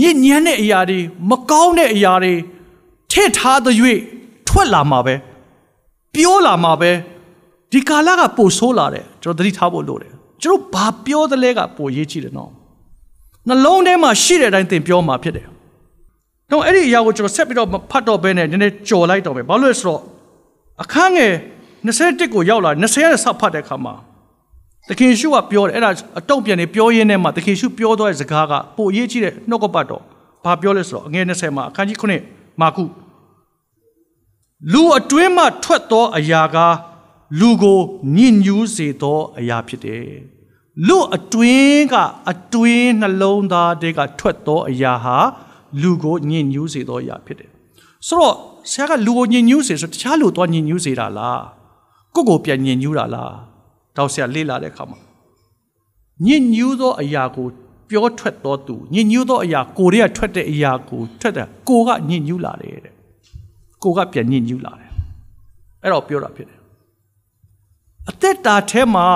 [0.00, 0.98] ညဉ့်ညမ်းတဲ့အရာတွေ
[1.30, 2.32] မကောင်းတဲ့အရာတွေ
[3.10, 3.74] ထည့်ထားတဲ့၍
[4.48, 5.14] ထွက်လာမှာပဲ
[6.14, 6.90] ပြောလာမှာပဲ
[7.72, 10.12] ဒီကာလကပိုဆိုးလာတယ်ကျွန်တော်သတိထားဖို့လိုတယ်
[10.42, 12.50] ကျွန်တော်ဘာပြောသလဲကပိုရေးကြည့်တယ်နော်
[13.48, 15.46] နှလုံးထဲမှာရှိတဲ့အတိုင်းသင်ပြောမှာဖြစ်တယ်
[16.50, 20.00] တော့အဲ့ဒီအရာကိုကျွန်တော်ဆက်ပြီးတော့ဖတ်တော့ဘဲနဲ့နည်းနည်းကြော်လိုက်တော့မယ်ဘာလို့လဲဆိုတော့
[20.82, 21.34] အခန်းငယ်
[21.84, 23.94] 21ကိုရောက်လာ20ရက်ဆက်ဖတ်တဲ့အခါမှာ
[24.88, 30.02] သခင်ရှုကပြောတယ်အဲ့ဒါအတုံ့ပြန်နေပြောရင်းနဲ့မှသခင်ရှုပြောသွားတဲ့စကားကပိုအရေးကြီးတဲ့နှုတ်ကပတ်တော်
[30.44, 32.84] ဘာပြောလဲဆိုတော့အငယ်20မှာအခန်းကြီး9မာကု
[34.72, 36.56] လူအတွင်းမှထွက်သောအရာက
[37.40, 37.80] လူကို
[38.16, 40.10] ညှဉ်းညူးစေသောအရာဖြစ်တယ်
[40.86, 41.94] လူအတွင်းက
[42.30, 45.16] အတွင်းနှလုံးသားတွေကထွက်သောအရာဟာ
[45.82, 47.50] လူကိုညှဉ်းညူးစေသောအရာဖြစ်တယ်
[48.06, 48.36] ဆိုတော့
[48.70, 51.42] ဆရာကလူကိုညင်ညူးစေဆိုတခြားလူတော့ညင်ညူးစေတာလား
[52.14, 53.34] ကိုကိုပြန်ညင်ညူးတာလား
[53.96, 54.98] တောက်ဆရာလေ့လာတဲ့အခါမှာ
[56.26, 57.46] ညင်ညူးသောအရာကို
[57.90, 62.94] ပြောထွက်တော်သူညင်ညူးသောအရာကိုတွေကထွက်တဲ့အရာကိုထွက်တာကိုကညင်ညူးလာတယ်တဲ့
[63.82, 64.90] ကိုကပြန်ညင်ညူးလာတယ်
[65.82, 66.58] အဲ့တော့ပြောတာဖြစ်တယ်
[68.10, 69.06] အသက်တာထဲမှာ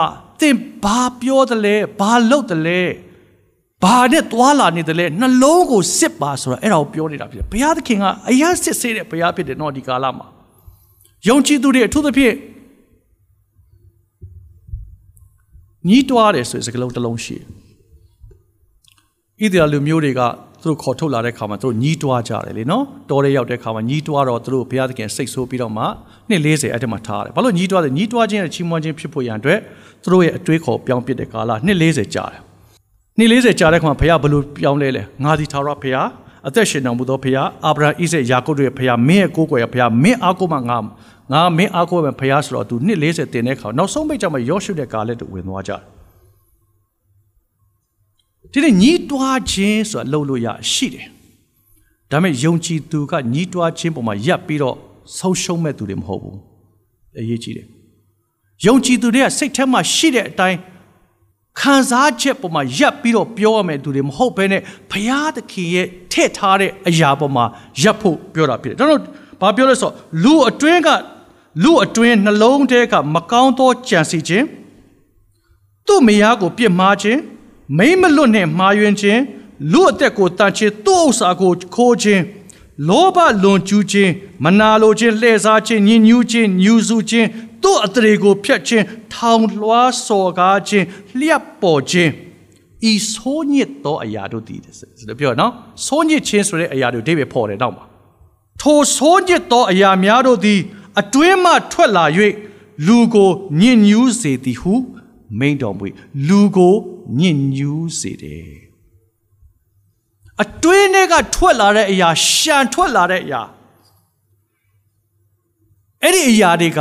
[0.41, 2.81] သင်ဘာပြောတယ်လဲဘာလုပ်တယ်လဲ
[3.85, 10.27] ဘာနဲ့သွာလာနေတယ်လဲနှလုံးကိုစစ်ပါဆိုတော့အဲ့ဒါကိုပြောနေတာဖြစ်တယ်ဘုရားသခင်ကအရာစစ်ဆေးတဲ့ဘုရားဖြစ်တယ်နော်ဒီကာလမှာ
[11.29, 12.35] ယုံကြည်သူတွေအထူးသဖြင့်
[15.89, 17.41] ညီးတွားတယ်ဆိုတဲ့စကားလုံးတစ်လုံးရှိတ
[19.45, 20.21] ယ်ဣသရေလလူမျိုးတွေက
[20.63, 25.85] သူတို့ခေါ်ထုတ်လာတဲ့ခါမှာသူတို့ညီးတွားကြတယ်လေနော်တော်ရဲရောက်တဲ့ခါမှာညီးတွားတော့သူတို့ဘုရားသခင်စိတ်ဆိုးပြီးတော့မှ
[26.29, 29.59] နှစ်40အဲ့ဒီမှာထားတယ်ဘာလို့ညီးတွားလဲညီးတွားခြင်းနဲ့ချီးမွမ်းခြင်းဖြစ်ဖို့ရန်အတွက်
[30.03, 32.54] သူတို့ရဲ့အတွေးခေါ်ပြောင်းပြတဲ့ကာလနှစ်40ကြာတယ်
[33.19, 36.09] နှစ်40ကြာတဲ့ခါမှာဘုရားဘယ်လိုပြောင်းလဲလဲငါဒီထာဝရဘုရား
[36.49, 40.79] အသက်ရှင်တော်မူသောဘုရားအာဗြဟံဣဇက်ယာကုပ်တို့ရဲ့ဘုရားမင်းရဲ့ကိုးကွယ်ရဘုရားမင်းအားကိုးမှငါ
[41.33, 45.81] ငါမင်းအားကိုးမှဘုရားဆိုတော့သူနှစ်40တင်တဲ့ခါနောက်ဆုံးပိတ်ကြမှာယောရှုတဲ့ကာလက်တူဝင်သွားကြတယ်
[48.53, 51.07] ဒီနေ့ညီးတွားခြင်းဆိုတာလှုပ်လို့ရရှိတယ်
[52.11, 54.77] ဒါပေမဲ့ယုံကြည်သူကညီးတွားခြင်းပေါ်မှာရပ်ပြီးတော့
[55.19, 56.39] ဆုံးရှုံးမဲ့သူတွေမဟုတ်ဘူး
[57.21, 57.67] အရေးကြီးတယ်
[58.67, 60.59] ယုံကြည်သူတွေကစိတ်ထဲမှာရှိတဲ့အတိုင်း
[61.61, 67.45] ခံစားချက်ပေါ်မှာရပ်ပြီးတော့ပြောရမယ်သူတွေမဟုတ်ဘဲနဲ့ဘုရားသခင်ရဲ့ထည့်ထားတဲ့အရာပေါ်မှာ
[67.83, 69.01] ရပ်ဖို့ပြောတာဖြစ်တယ်။ဒါတော့
[69.41, 70.89] ဘာပြောလဲဆိုတော့လူအတွင်းက
[71.63, 74.47] လူအတွင်းနှလုံးထဲကမကောင်းသောကြံစီခြင်း
[75.87, 77.21] သူ့မယားကိုပြစ်မှားခြင်း
[77.79, 79.21] မိမ့်မလွတ်နဲ့မှားယွင်းခြင်း
[79.73, 82.23] လူအသက်ကိုတန်ချေသူ့ဥစ္စာကိုခိုးခြင်း
[82.89, 84.13] လောဘလွန်ကျူးခြင်း
[84.45, 87.29] မနာလိုခြင်းလှည့်စားခြင်းညှဉ်းညူးခြင်းညူစုခြင်း
[87.65, 90.87] သူ့အတရေကိုဖျက်ခြင်းထောင်လွှားစော်ကားခြင်း
[91.19, 92.13] လျှက်ပေါ်ခြင်း
[92.91, 95.53] ဤဆိုးညစ်သောအရာတို့တည်တယ်ဆိုပြောနော်
[95.87, 97.85] ဆိုးညစ်ခြင်းဆိုတဲ့အရာတွေဒိဗေဖော်တယ်တော့မှာ
[98.61, 100.61] ထိုဆိုးညစ်သောအရာများတို့သည်
[101.01, 102.05] အတွင်းမှထွက်လာ၍
[102.87, 104.75] လူကိုညှဉ်းညူးစေသည်ဟု
[105.39, 105.87] မိန်တော်မူ
[106.29, 106.75] လူကို
[107.19, 108.55] ညှဉ်းညူးစေတယ်
[110.43, 113.43] အတွင်းထဲကထွက်လာတဲ့အရာရှံထွက်လာတဲ့အရာ
[116.03, 116.81] အဲ့ဒီအရာတွေက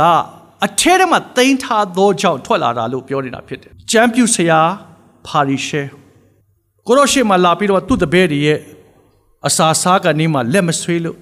[0.64, 4.60] အထဲထဲမှာတိမ့်ထားသောကြောင့်ထွက်လာတာလို့ပြောနေတာဖြစ်တယ်။ကျမ်းပြုဆရာ
[5.26, 5.82] ဖာရီရှဲ
[6.86, 8.58] ကိုရောရှိမှလာပြီးတော့သူ့တပည့်တွေရဲ့
[9.46, 11.18] အစာစားကနေမှလက်မဆွေးလို့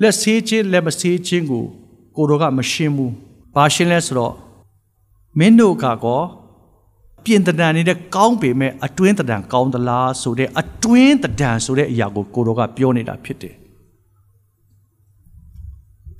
[0.00, 1.64] လက်ဆေးခြင်းလက်မဆေးခြင်းကို
[2.16, 3.10] ကိုရောကမရှင်းဘူး။
[3.54, 4.34] ဘာရှင်းလဲဆိုတော့
[5.38, 6.22] မင်းတို့ကကော
[7.24, 13.54] ပြင်တံတန်နေတဲ့ကောင်းပေမဲ့အတွင်းတံတန်ကောင်းသလားဆိုတဲ့အတွင်းတံတန်ဆိုတဲ့အရာကိုကိုတော်ကပြောနေတာဖြစ်တယ်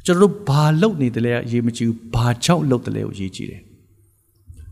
[0.05, 3.61] ကျွန်တော်တို့ဘာလုပ်နေတယ်လဲအရေးမကြီးဘူးဘာကြောင့်လုပ်တယ်လဲကိုအရေးကြီးတယ်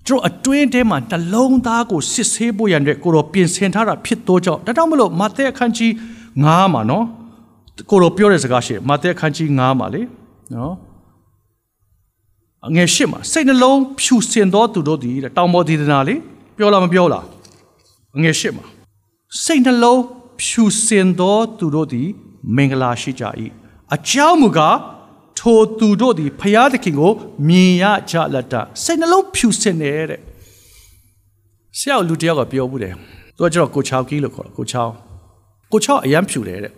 [0.07, 5.90] ကျွန်တော်အတွင်းထဲမှာနှလုံးသားကိုစစ်ဆေးဖို့ရတဲ့ကိုတော်ပြင်ဆင်ထားတာဖြစ်သောကြောင့်ဒါကြောင့်မလို့မဿဲအခန်းကြီး
[6.33, 7.05] 9မှာနော်
[7.90, 10.03] ကိုတော်ပြောတဲ့စကားရှိမဿဲအခန်းကြီး9မှာလေ
[10.55, 10.75] နော်
[12.69, 16.14] အငယ်ရှစ်မှာစိတ်နှလုံးဖြူစင်သောသူတို့သည်တဲ့တောင်ပေါ်ဒေသနာလေ
[16.57, 17.25] ပြောလားမပြောလား
[18.16, 18.64] အငယ်ရှစ်မှာ
[19.45, 20.01] စိတ်နှလုံး
[20.43, 22.09] ဖြူစင်သောသူတို့သည်
[22.57, 23.25] မင်္ဂလာရှိကြ၏
[23.95, 24.77] အကြောင်းမူကား
[25.38, 27.12] ထိုသူတို့သည်ဖျားသခင်ကို
[27.49, 30.21] မြင်ရကြလက်တစိတ်နှလုံးဖြူစင်တယ်တဲ့
[31.79, 32.95] ဆရာလူတယောက်ကပြောဘူးတယ်
[33.37, 34.93] သူကကျတော့ကိုချောင်းကြီးလို့ခေါ်တယ်ကိုချောင်း
[35.73, 36.73] ကိုချောင်းအရန်ဖြူတယ်တဲ့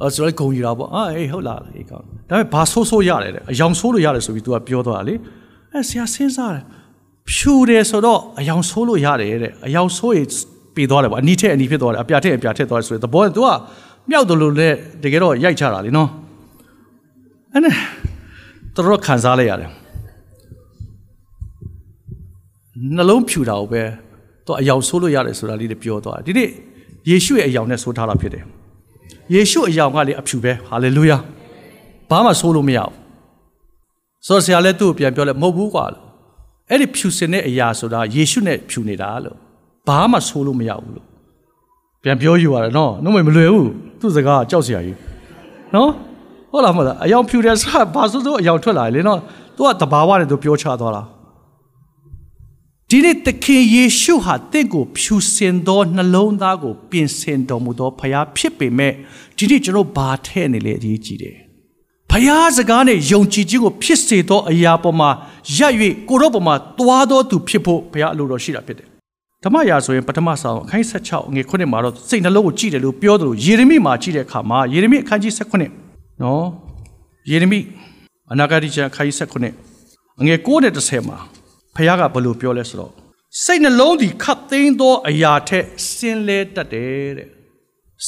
[0.00, 5.14] အဲဆိုတော့ဂုံယူတာပေါ့အာအေးဟုတ်လားအေးကောင်းဒါပေမဲ့ဘာဆိုးဆိုးရတယ်တဲ့အယောင်ဆိုးလို့ရတယ်ဆိုပြီး तू ကပြောသွားတာလေ
[5.72, 6.64] အဲဆရာစဉ်းစားတယ်
[7.32, 10.26] ဖြူတယ်ဆိုတော့အယောင်ဆိုးလို့ရတယ်တဲ့အယောင်ဆိုးရင်
[10.74, 13.48] ပြီးသွားတယ်ပေါ့အနီးထက်အနီးဖြစ်သွားတယ်အပြာထက်အပြာထက်သွားတယ်ဆိုရင်သဘောက तू က
[14.10, 16.08] မြောက်တယ်လို့လည်းတကယ်တော့ရိုက်ချတာလေနော်
[17.54, 17.74] အဲ့နဲ့
[18.74, 19.70] တော်တော်ခံစားလိုက်ရတယ်
[22.96, 23.82] နှလုံးဖြူတာကိုပဲ
[24.46, 26.50] တော့အယောင်ဆိုးလို့ရတယ်ဆိုတာလေးတွေပြောသွားတယ်ဒီနေ့
[27.08, 28.44] ယေရှုရဲ့အယောင်နဲ့ဆိုထားတာဖြစ်တယ်
[29.34, 31.18] ယေရှုအယောင်ကလေအဖြူပဲဟာလေလုယာ
[32.10, 32.94] ဘာမှဆိုးလို့မရဘူး
[34.26, 36.04] ဆိုတော့ဆရာလည်းသူ့ကိုပြန်ပြောလဲမဟုတ်ဘူးကွာလို့
[36.70, 39.36] အဲ့ဒီဖြူစင်တဲ့အရာဆိုတာယေရှုနဲ့ဖြူနေတာလို့
[39.88, 41.06] ဘာမှဆိုးလို့မရဘူးလို့
[42.02, 44.98] ပြန်ပြောယူရတယ်နော်နှုတ်မမလွယ်ဘူးသူ့စကားကြောက်စရာကြီး
[45.74, 45.90] နော်
[46.54, 49.18] ဟုတ်လားမဟုတ်လားအယောင်ဖြူတယ်ဆိုတာဘာဆိုးဆိုးအယောင်ထွက်လာလေနော်
[49.56, 51.02] သူကတဘာဝနဲ့သူပြောချသွားတာ
[52.90, 58.92] ဒီနေ့သခင်ယေရှုဟာတင့်ကိုဖြူစင်သောနှလုံးသားကို ပြင်ဆင်တော်မူသောဖခင်ဖြစ်ပေမဲ့
[59.36, 61.36] ဒီနေ့ကျွန်တော်ဘာထဲ့နေလဲအရေးကြီးတယ်။
[62.10, 65.10] ဖခင်စကားနဲ့ယုံကြည်ခြင်းကိုဖြစ်စေသောအရာပေါ်မှာ
[65.56, 65.72] ရပ်၍
[66.08, 68.86] ကိုရောပေါ်မှာသွားသောသူဖြစ်ဖို့ဖခင်အလိုတော်ရှိတာဖြစ်တယ်။
[69.44, 75.83] ဓမ္မရာဆိုရင်ပထမဆောင်အခန်း16ငွေ9မှာတော့စိတ်နှလုံးကိုကြည့်တယ်လို့ပြောတယ်လို့ယေရမိမှာကြည့်တဲ့အခါမှာယေရမိအခန်းကြီး16
[76.22, 76.44] နော်
[77.30, 77.60] ယေရမိ
[78.32, 79.32] အနာဂတိကျမ်းအခန်းကြီး16
[80.24, 81.18] ငွေ9နဲ့10မှာ
[81.74, 82.92] ဖခင်ကဘယ်လိုပြောလဲဆိုတော့
[83.42, 87.28] စိတ်နှလုံးဒီခတ်သိမ်းသောအရာထက်ဆင်းလဲတတ်တယ်တဲ့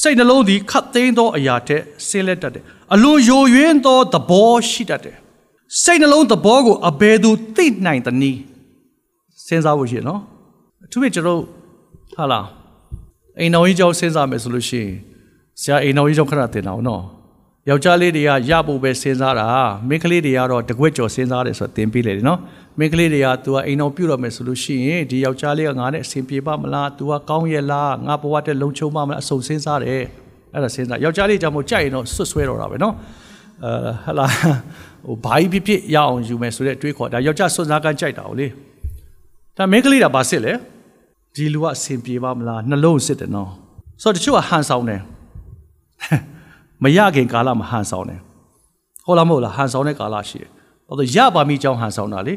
[0.01, 5.17] စိတ်နှလုံးဒီခတ်သိမ်းသောအရာထက်ဆင်းလဲတတ်တယ်အလွန်ယိုယွင်းသောသဘောရှိတတ်တယ်
[5.83, 8.39] စိတ်နှလုံးသဘောကိုအဘယ်သူသိနိုင်သနည်း
[9.45, 10.21] စဉ်းစားဖို့ရှိရနော်
[10.85, 11.41] အထူးဖြင့်ကျွန်တော်
[12.15, 12.45] ဟာလား
[13.39, 14.93] အိမ်တော်ကြီးကြောင့်စဉ်းစားမယ်ဆိုလို့ရှိရင်
[15.61, 17.03] ဆရာအိမ်တော်ကြီးကြောင့်ခဏတင်အောင်နော်
[17.70, 19.48] ယောက်ျားလေးတွေကရဖို့ပဲစဉ်းစားတာ
[19.88, 22.38] မိန်းကလေးတွေကတော့တကွက်ကြော်စဉ်းစားတယ်ဆိုတော့တင်ပြီးလေနော်
[22.78, 30.02] မိန်းကလေးတွေက तू ကအိမ်တော်ပြုတ်တော့မယ်ဆိုလို့ရှိရင်ဒီယောက်ျားလေးကငါနဲ့အဆင်ပြေပါမလား तू ကကောင်းရဲ့လားငါဘဝတက်လုံချုံပါမလားအစုံစဉ်းစားတယ်
[30.52, 32.94] အဲ့ဒါစဉ်းစားယောက်ျားလေးကြောင့်မို့ကြိုက်ရင်တော့ဆွတ်ဆွဲတော့တာပဲနော်
[33.64, 33.72] အဲ
[34.04, 34.26] ဟလာ
[35.06, 38.46] ဟိုဘာကြီးဖြစ်ဖြစ်ရအောင်ယူမယ်ဆိုတဲ့တွေးခေါ်ဒါယောက်ျားစွန့်စားကန်းကြိုက်တာ ਉ လေ
[39.56, 40.52] ဒါမိန်းကလေးကဘာစစ်လဲ
[41.34, 43.50] ဒီလူကအဆင်ပြေပါမလားနှလုံးစစ်တယ်နော်
[44.02, 45.00] ဆိုတော့တချို့ကဟန်ဆောင်တယ်
[46.83, 48.19] မရခင်ကာလမှာဟန်ဆောင်တယ်
[49.05, 50.49] ဟုတ်လားမဟုတ်လားဟန်ဆောင်တဲ့ကာလရှိတယ်
[50.87, 52.33] ဘာလို့ရပါမိကြောင်းဟန်ဆောင်တာလေ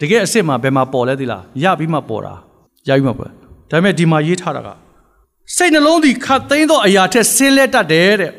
[0.00, 2.34] တကယ်အစ်စ်မှာဘယ်မှာပေါ်လဲသီလားရပြီးမှပေါ်တာ
[2.88, 3.30] ရပြီးမှပေါ်
[3.70, 4.68] ဒါပေမဲ့ဒီမှာရေးထားတာက
[5.56, 8.30] စိတ်နှလုံးဒီခတ်သိမ်းသောအရာထက်ဆင်းလဲတတ်တယ်တဲ့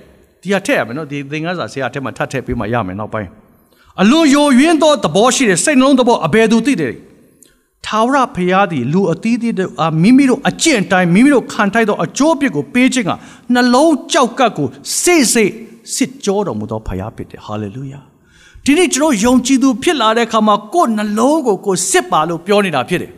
[0.42, 3.30] ဒီဟာထည့်ရမယ်နော်ဒီသင်္ကန်းစာဆရာထက်မှာထပ်ထည့်ပေးမှရမယ်နောက်ပိုင်း
[4.02, 6.94] အလွန်ယိုယွင်းသောသဘောရှိတဲ့စိတ်နှလုံးသဘောအဘယ်သူသိတယ်
[7.87, 9.71] ထာဝရဘုရားသည်လူအသီးသီးတို့
[10.03, 13.11] မိမိတို့အကျင့်တိုင်းမိမိတို့ခံထိုက်သောအကျိုးပြစ်ကိုပေးခြင်းက
[13.55, 14.69] နှလုံးကြောက်ကပ်ကို
[15.03, 15.53] စိတ်စိတ်
[15.95, 18.01] စစ်ကြောတော်မူသောဘုရားဖြစ်တယ်ဟာလေလုယာ
[18.65, 23.13] ဒီနေ့ကျွန်တော်ယုံကြည်သူဖြစ်လာတဲ့အခါမှာကိုယ်နှလုံးကိုကိုစစ်ပါလို့ပြောနေတာဖြစ်တယ်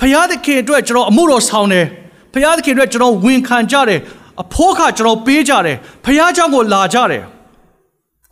[0.00, 1.86] ဘုရားသခင်အတွက်ကျွန်တော်အမှုတော်ဆောင်တယ်
[2.32, 4.00] ဘုရားသခင်အတွက်ကျွန်တော်ဝန်ခံကြတယ်
[4.42, 7.22] အဖို့ခကျွန်တော်ပေးကြတယ်ဘုရားเจ้าကိုလာကြတယ်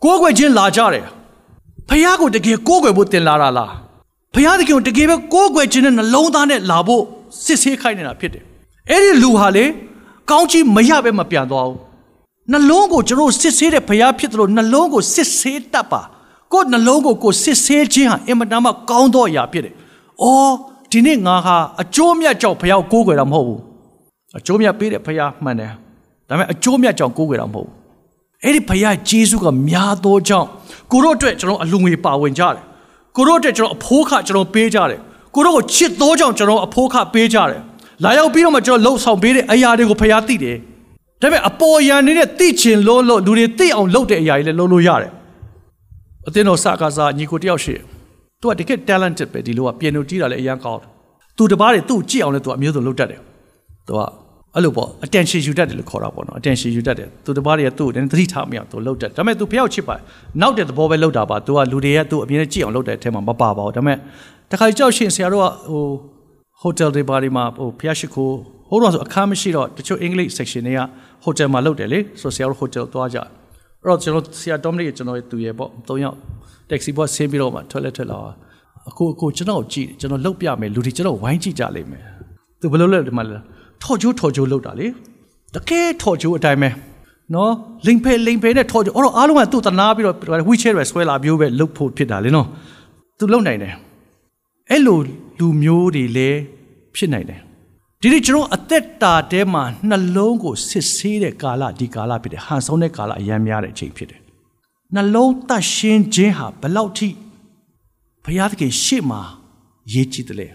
[0.03, 1.05] ကိုးကွယ်ခြင်းလာကြတယ်
[1.89, 3.71] ဘုရားကိုတကယ်ကိုးကွယ်ဖို့တင်လာတာလား
[4.38, 7.02] ဘုရားသခင်ကိုတကယ်ပဲကိုးကွယ်ခြင်းနဲ့နှလုံးသားနဲ့လာဖို့
[7.44, 8.44] စစ်ဆေးခိုင်းနေတာဖြစ်တယ်
[8.90, 9.64] အဲ့ဒီလူဟာလေ
[10.30, 11.78] ကောင်းကြီးမရပဲမပြန်သွားဘူး
[12.52, 16.02] နှလုံးကိုကျွန်တော်စစ်ဆေးတဲ့ဘုရားဖြစ်တယ်လို့နှလုံးကိုစစ်ဆေးတတ်ပါ
[16.52, 19.74] ကိုယ်နှလုံးကိုကိုစစ်ဆေးခြင်းဟာအင်မတန်မှကောင်းသောအရာဖြစ်တယ်။
[20.22, 20.52] အော်
[20.92, 23.60] ဒီနေ့ငါဟာအကျိုးမြတ်ကြောင့်ဘုရားကိုကိုးကွယ်တာမဟုတ်ဘူး။
[24.38, 25.72] အကျိုးမြတ်ပေးတဲ့ဘုရားမှန်တယ်။
[26.28, 27.74] ဒါပေမဲ့အကျိုးမြတ်ကြောင့်ကိုးကွယ်တာမဟုတ်ဘူး။
[28.44, 30.48] အဲ့ဒီဘုရားဂျေစုကများသောကြောင့်
[30.90, 32.62] ကိုတို့အတွက်ကျွန်တော်အလူငွေပါဝင်ကြတယ်။
[33.18, 34.98] ကိုတို့အတွက်ကျွန်တော်အဖိုးခကျွန်တော်ပေးကြတယ်။
[35.34, 37.60] ကိုတို့ကိုချစ်သောကြောင့်ကျွန်တော်အဖိုးခပေးကြတယ်။
[38.04, 40.56] လာရောက်ပြီးတော့မှကျွန်တော်လှုပ်ဆောင်ပေးတဲ့အရာတွေကိုဘုရားသိတယ်။
[41.20, 45.12] ဒါပေမဲ့အပေါ်ယံနေတဲ့သိချင်လို့လို့လူတွေသိအောင်လုပ်တဲ့အရာတွေလည်းလုပ်လို့ရတယ်။
[46.26, 47.74] အသင်းတော်စကားစားညီကိုတယောက်ရှိ
[48.40, 50.90] သူကတကယ် talented ပဲဒီလိုကပြန်လို့ကြီးတာလည်းအရင်ကောင်းတယ်
[51.36, 53.20] သူတပားတွေသူ့ကြည့်အောင်လည်းသူအမျိုးစုံလုပ်တတ်တယ်
[53.86, 54.00] သူက
[54.58, 59.94] အဲ့လိုပေါ့ attention ယူတတ်တယ်လို့ခေါ်တာပေါ့နော် attention ယူတတ်တယ်သူတပားတွေကသူ့ကိုသတိထားမရသူလုပ်တတ်ဒါပေမဲ့သူဖျောက်ချစ်ပါ
[60.40, 63.96] နောက်တဲ့သဘောပဲလုပ်တာပါသူကလူတွေကသူ့အမြင်နဲ့ကြည့်အောင်လုပ်တဲ့အထက်မှာမပါပါဘူးဒါပေမဲ့
[64.50, 65.84] တခါကြောက်ရှင်ဆရာတို့ကဟို
[66.60, 68.34] ဟိုတယ်တွေဘာတွေမှာဟိုဖျားရှိခိုး
[68.68, 70.80] ဟိုတော့ဆိုအခန်းမရှိတော့တချို့အင်္ဂလိပ် section တွေက
[71.22, 73.26] ဟိုတယ်မှာလုပ်တယ်လေဆိုဆရာတို့ဟိုတယ်သွားကြအဲ့
[73.88, 76.16] တော့ကျွန်တော်ဆရာ Dominic ကျွန်တော်သူရဲ့ပေါ့၃ယောက်
[76.70, 78.18] taxi ဘောဆင်းပြီးတော့မှ toilet ထွက်လာ
[78.88, 82.04] အခုအခုကျွန်တော်ကြည့်ကျွန်တော်လှုပ်ပြမယ်လူတွေကျွန်တော်ဝိုင်းကြည့်ကြလိမ့်မယ်
[82.60, 83.38] သူဘယ်လိုလဲဒီမှာလဲ
[83.82, 84.86] ထော်ချိုးထော်ချိုးလှုပ်တာလေ
[85.54, 86.70] တကယ်ထော်ချိုးအတိုင်းပဲ
[87.34, 87.52] နော်
[87.86, 90.16] လိန်ဖဲလိန်ဖဲနဲ့ထော်ချိုးအဲ့တော့အားလုံးကသူ့တနာပြီးတော့
[90.48, 92.46] wheelchair ပဲဆွဲလာမျိုးပဲလှုပ်ဖို့ဖြစ်တာလေနော်
[93.18, 93.74] သူလှုပ်နိုင်တယ်
[94.70, 94.98] အဲ့လို
[95.38, 96.38] လူမျိုးတွေလည်း
[96.94, 97.40] ဖြစ်နိုင်တယ်
[98.02, 104.20] ဒီနေ့ကျွန်တော်အသက်တာတဲမှာနှလုံးကိုစစ်ဆေးတဲ့ကာလဒီကာလဖြစ်တယ်ဟန်ဆုံးတဲ့ကာလအများများတဲ့အချိန်ဖြစ်တယ်
[104.94, 107.08] နှလုံးတတ်ရှင်းခြင်းဟာဘယ်လောက်ထိ
[108.24, 109.20] ဘုရားသခင်ရှေ့မှာ
[109.92, 110.46] ရေးကြည့်တယ်လေ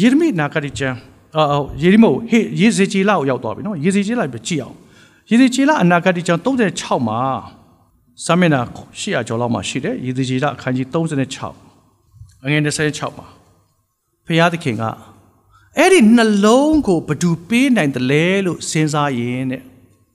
[0.00, 0.96] ယေရမိနာဂတိကျမ်း
[1.36, 4.76] အော်ယေရမိဟေးယေဇေဂျေလကိုရောက်သွားပြီနော်ယေဇေဂျေလကိုကြည့်အောင်
[5.30, 7.20] ယေဇေဂျေလအနာဂတိကျမ်း36မှာ
[8.24, 13.26] စာမျက်နှာ800ကျော်လောက်မှာရှိတယ်ယေဇေဂျေလအခန်းကြီး36အငယ်26မှာ
[14.26, 14.82] ဘုရားသခင်က
[15.78, 19.62] အဲ့ဒီနှလုံးကိုဘသူပေးနိုင်တယ်လဲလို့စဉ်းစားရင်တဲ့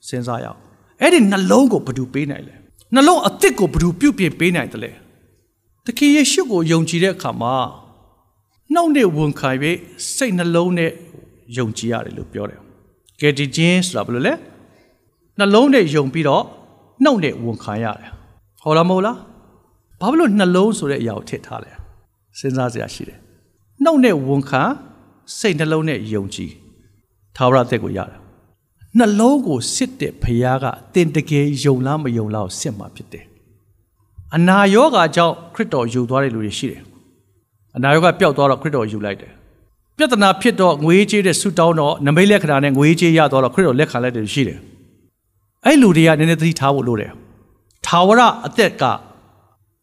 [0.08, 0.60] စဉ်းစားရအောင်
[1.02, 2.56] အဲ့ဒီနှလုံးကိုဘသူပေးနိုင်လဲ
[2.96, 4.92] နှလုံးအစ်စ်ကိုဘသူပြုတ်ပြင်ပေးနိုင်တယ်လဲ
[5.86, 7.56] သခင်ယေရှုကိုယုံကြည်တဲ့အခါမှာ
[8.74, 9.78] နှုတ်နဲ့ဝန်ခံပြီး
[10.16, 10.92] စိတ်နှလုံးနဲ့
[11.58, 12.60] ယုံကြည်ရတယ်လို့ပြောတယ်
[13.20, 14.34] ကယ်တင်ခြင်းဆိုတာဘယ်လိုလဲ
[15.38, 16.44] နှလုံးနဲ့ယုံပြီးတော့
[17.04, 18.10] နှုတ်နဲ့ဝန်ခံရတယ်
[18.62, 19.18] ဟောလားမဟုတ်လား
[20.00, 21.72] ဘာဖြစ်လို့နှလုံးဆိုတဲ့အရာကိုထည့်ထားလဲ
[22.40, 23.20] စဉ်းစားစရာရှိတယ်
[23.84, 24.64] နှုတ်နဲ့ဝန်ခံ
[25.38, 26.52] စိတ်နှလုံးနဲ့ယုံကြည်
[27.36, 28.20] သာဝရအသက်ကိုရတယ်
[28.98, 33.26] နှလုံးကိုစစ်တဲ့ဖခင်ကအတင်တကယ်ယုံလားမယုံလားကိုစစ်မှာဖြစ်တယ်
[34.36, 36.82] အနာယောဂါကြောင့်ခရစ်တော်ယူသွားတဲ့လူတွေရှိတယ်
[37.78, 39.32] အနာယောဂါပျောက်သွားတော့ခရစ်တော်ယူလိုက်တယ်
[39.98, 44.60] ပြဿနာဖြစ်တော့ငွေကြေးတဲ့ဆူတောင်းတော့နမိတ်လက္ခဏာနဲ့ငွေကြေးရသွားတော့ခရစ်တော်လက်ခံလိုက်တယ်ရှိတယ်
[45.66, 47.12] အဲ့လူတွေကနည်းနည်းသတိထားဖို့လိုတယ်
[47.86, 48.84] သာဝရအသက်က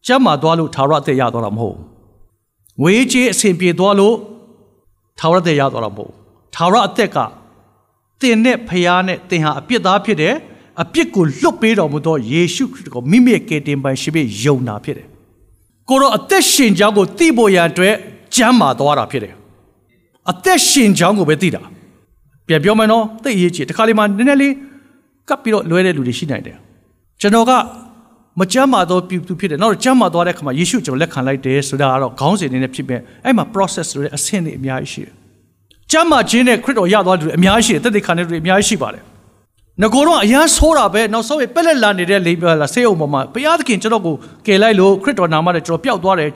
[0.07, 1.77] ကျမ်းမာသွားလို့သာဝရအသက်ရသွားတာမဟုတ်
[2.81, 4.15] ငွေကြေးအဆင်ပြေသွားလို့
[5.19, 6.11] ထာဝရတဲ့ရသွားတော့မဟုတ်
[6.55, 7.17] ထာဝရအသက်က
[8.21, 10.35] တင်နဲ့ဖျားနဲ့တင်ဟာအပြစ်သားဖြစ်တယ်
[10.81, 15.07] အပြစ်ကိုလွတ်ပေးတော်မူသောယေရှုခရစ်ကိုမိမိရဲ့ကယ်တင်ပိုင်ရှိပြီးယုံနာဖြစ်တယ်
[15.89, 17.95] ကိုတော့အသက်ရှင်ကြောင်းကိုသိဖို့ရန်အတွက်
[18.35, 19.35] ကြမ်းမာသွားတာဖြစ်တယ်
[20.31, 21.61] အသက်ရှင်ကြောင်းကိုပဲသိတာ
[22.47, 24.53] ပြန်ပြောမယ်နော်သိအရေးကြီးတခါလေးမှနည်းနည်းလေး
[25.29, 26.57] ကပ်ပြီးတော့လွဲတဲ့လူတွေရှိနိုင်တယ်
[27.21, 27.51] ကျွန်တော်က
[28.39, 35.13] မကြမ်းမာသောပြုသူဖြစ်တယ်နောက်တော့ကြမ်းမာသွားတဲ့အခါမှာယေရှုကျွန်တော်လက်ခံလိုက်တယ်ဆိုတာကတော့ခေါင်းစဉ်နေနဲ့ဖြစ်ပေအဲ့မှာ process ဆိုတဲ့အဆင့်တွေအများကြီးရှိတယ်
[35.91, 39.03] ကြမ်းမာခြင်းနဲ့ခရစ်တော်ရသွားတဲ့လူအများကြီးရှိတယ်တက်တဲ့ခံတဲ့လူအများကြီးရှိပါတယ်
[39.81, 44.15] ငကိုတော့အရန်ဆိုးတာပဲနောက်ဆုံးပက်လက်လာနေတဲ့လေလာဆေးအုံပေါ်မှာဘုရားသခင်ကျွန်တော်ကို
[44.47, 46.29] ကယ်လိုက်လို့ခရစ်တော်နာမနဲ့ကျွန်တော်ပျောက်သွားတယ်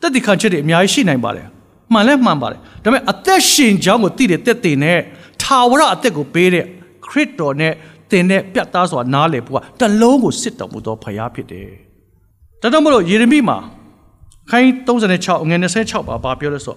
[0.00, 1.46] တက်တဲ့ခံချက်တွေအများကြီးရှိနိုင်ပါတယ်
[1.92, 4.98] မှန်လဲမှန်ပါတယ်ဒါပေမဲ့အသက်ရှင်ကြောင်းကိုသိတဲ့တက်တဲ့နဲ့
[5.42, 6.64] ထာဝရအသက်ကိုပေးတဲ့
[7.06, 7.72] ခရစ်တော်နဲ့
[8.10, 11.68] တင်တဲ့ပြတ်သားစွာနားလေဖို့ကတလုံးကိုစစ်တော်မူသောဖရားဖြစ်တယ်။
[12.60, 13.58] ဒါကြောင့်မလို့ယေရမိမှာ
[14.50, 16.76] ခိုင်း36ငွေ26ပါဘာပြောလဲဆို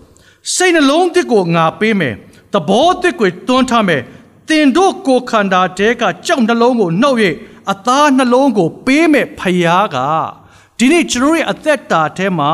[0.55, 2.15] စိတ်နှလုံးတစ်ကိုငါပေးမယ်။
[2.53, 4.01] သဘောတစ်ကိုတွန်းထားမယ်။
[4.49, 7.17] တင်တို့ကိုခန္ဓာတဲကကြောက်နှလုံးကိုနှုတ်၍
[7.71, 9.97] အသားနှလုံးကိုပေးမယ်ဖရားက
[10.77, 12.51] ဒီနေ့ကျွန်တော်ရဲ့အသက်တာထဲမှာ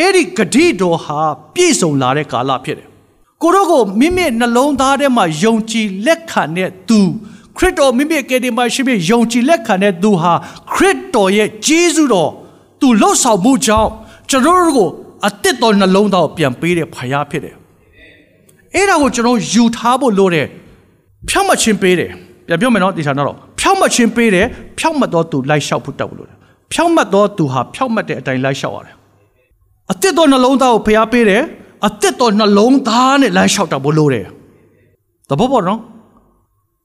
[0.00, 1.20] အဲ့ဒီဂတိတော်ဟာ
[1.54, 2.88] ပြည့်စုံလာတဲ့ကာလဖြစ်တယ်။
[3.42, 7.00] ကိုတို့ကိုမိမိနှလုံးသားထဲမှာယုံကြည်လက်ခံတဲ့သူ
[7.56, 10.32] ခရစ်တော်မိမိကယ်တင်ပါရှိပြီးယုံကြည်လက်ခံတဲ့သူဟာ
[10.72, 12.30] ခရစ်တော်ရဲ့ဂျေဇုတော်
[12.80, 13.90] သူလှုပ်ဆောင်မှုကြောင့်
[14.30, 14.88] ကျွန်တော်တို့ကို
[15.26, 17.54] အသက်တော်နှလုံးသားကိုပြန်ပေးတဲ့ဖရားဖြစ်တယ်။
[18.74, 20.46] အဲ့ဒါကိုကျွန်တော်ယူထားဖို့လိုတယ်။
[21.28, 22.10] ဖြောင့်မချင်းပေးတယ်။
[22.46, 24.46] ပြန်ပြောမယ်နော်ဒီဌာနတော့ဖြောင့်မချင်းပေးတယ်။
[24.78, 26.36] ဖြောင့်မတော်သူလိုက်လျှောက်ဖို့တတ်ဖို့လိုတယ်။
[26.72, 28.94] ဖြောင့်မတော်သူဟာဖြောင့်မတဲ့အတိုင်းလိုက်လျှောက်ရတယ်။
[29.92, 31.42] အသက်တော်နှလုံးသားကိုဖရားပေးတယ်။
[31.86, 34.26] အသက်တော်နှလုံးသားနဲ့လိုက်လျှောက်တာဖို့လိုတယ်။
[35.28, 35.80] သဘောပေါက်နော်။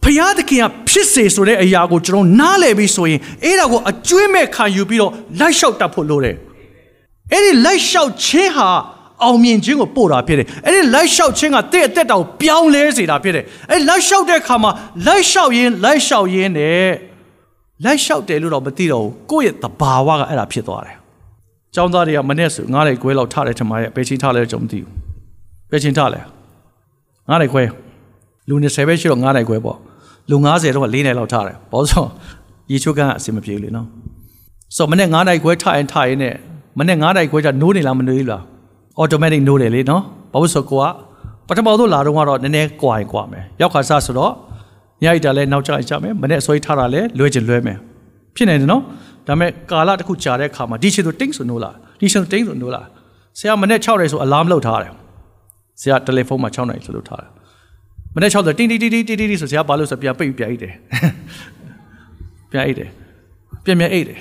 [0.05, 6.35] ဖျားသခင်ကဖြစ်စေဆိုတဲ့အရာကိုကျွန်တော်နားလည်ပြီးဆိုရင်အဲ့ဒါကိုအကျွေးမဲ့ခံယူပြီးတော့လိုက်လျှောက်တတ်ဖို့လိုတယ်
[7.31, 8.69] အဲ့ဒီလိုက်လျှောက်ခြင်းဟာ
[9.23, 14.71] အောင်မြင်ခြင်းကိုပို့တာဖြစ်တယ်အဲ့ဒီလိုက်လျှောက်ခြင်းကတဲ့အသက်တာကိုပြောင်းလဲစေတာဖြစ်တယ်အဲ့လိုက်လျှောက်တဲ့အခါမှာ
[15.07, 16.89] လိုက်လျှောက်ရင်လိုက်လျှောက်ရင်းနဲ့
[17.85, 21.04] လိုက်လျှောက်တယ်လို့တော့မသိတော့ဘူးကိုယ့်ရဲ့သဘာဝကအဲ့ဒါဖြစ်သွားတယ်
[21.75, 24.91] ကျောင်းသားတွေကမနဲ့ဆိုငားလိုက်ခွဲလောက်ထားတယ်ထင်ပါရဲ့ဘယ်ချင်းထားလဲကြုံမသိဘူး
[25.71, 26.19] ဘယ်ချင်းထားလဲ
[27.29, 27.63] ငားလိုက်ခွဲ
[28.49, 29.77] လူ20ပဲရှိတော့ငားလိုက်ခွဲပေါ့
[30.29, 32.05] လူ90တော့၄နိုင်လောက်ထားတယ်ဘောဆို
[32.71, 33.88] ရေချိုးကန်အဆင်မပြေလေနော်
[34.75, 36.35] ဆိုမနေ့9နိုင်ခွဲထားရင်ထားရင်နဲ့
[36.79, 38.41] မနေ့9နိုင်ခွဲကျနိုးနေလားမနိုးဘူးလား
[39.01, 40.85] automatic နိုးတယ်လေနော်ဘာလို့ဆိုကိုက
[41.47, 44.33] ပထမဆုံးလာတော့ကတော့နည်းနည်းကွာရင်ကွာမယ်ရောက်ခါစားဆိုတော့
[45.03, 47.77] ညအိတာလဲနောက်ကျကြမယ်မနေ့အစိုးရထားတာလဲလွဲချင်လွဲမယ်
[48.35, 48.81] ဖြစ်နေတယ်နော်
[49.27, 52.81] ဒါပေမဲ့ကာလတစ်ခုကြာတဲ့အခါမှာဒီချင်ဆိုတင်းဆိုနိုးလာဒီချင်ဆိုတင်းဆိုနိုးလာ
[53.39, 54.91] ဆရာမနေ့6ရဲဆိုအလာမ်လောက်ထားတယ်
[55.81, 57.31] ဆရာတယ်လီဖုန်းမှာ6နိုင်ဆိုလို့ထားတယ်
[58.15, 60.73] မနေ့6ဆိုတင်းတင်းတင်းတင်းတင်းဆိုဆရာဘာလို့ဆိုပြန်ပိတ်ပြန်အိတ်တယ်
[62.51, 62.89] ပြန်အိတ်တယ်
[63.65, 64.19] ပြန်ပြန်အိတ်တယ်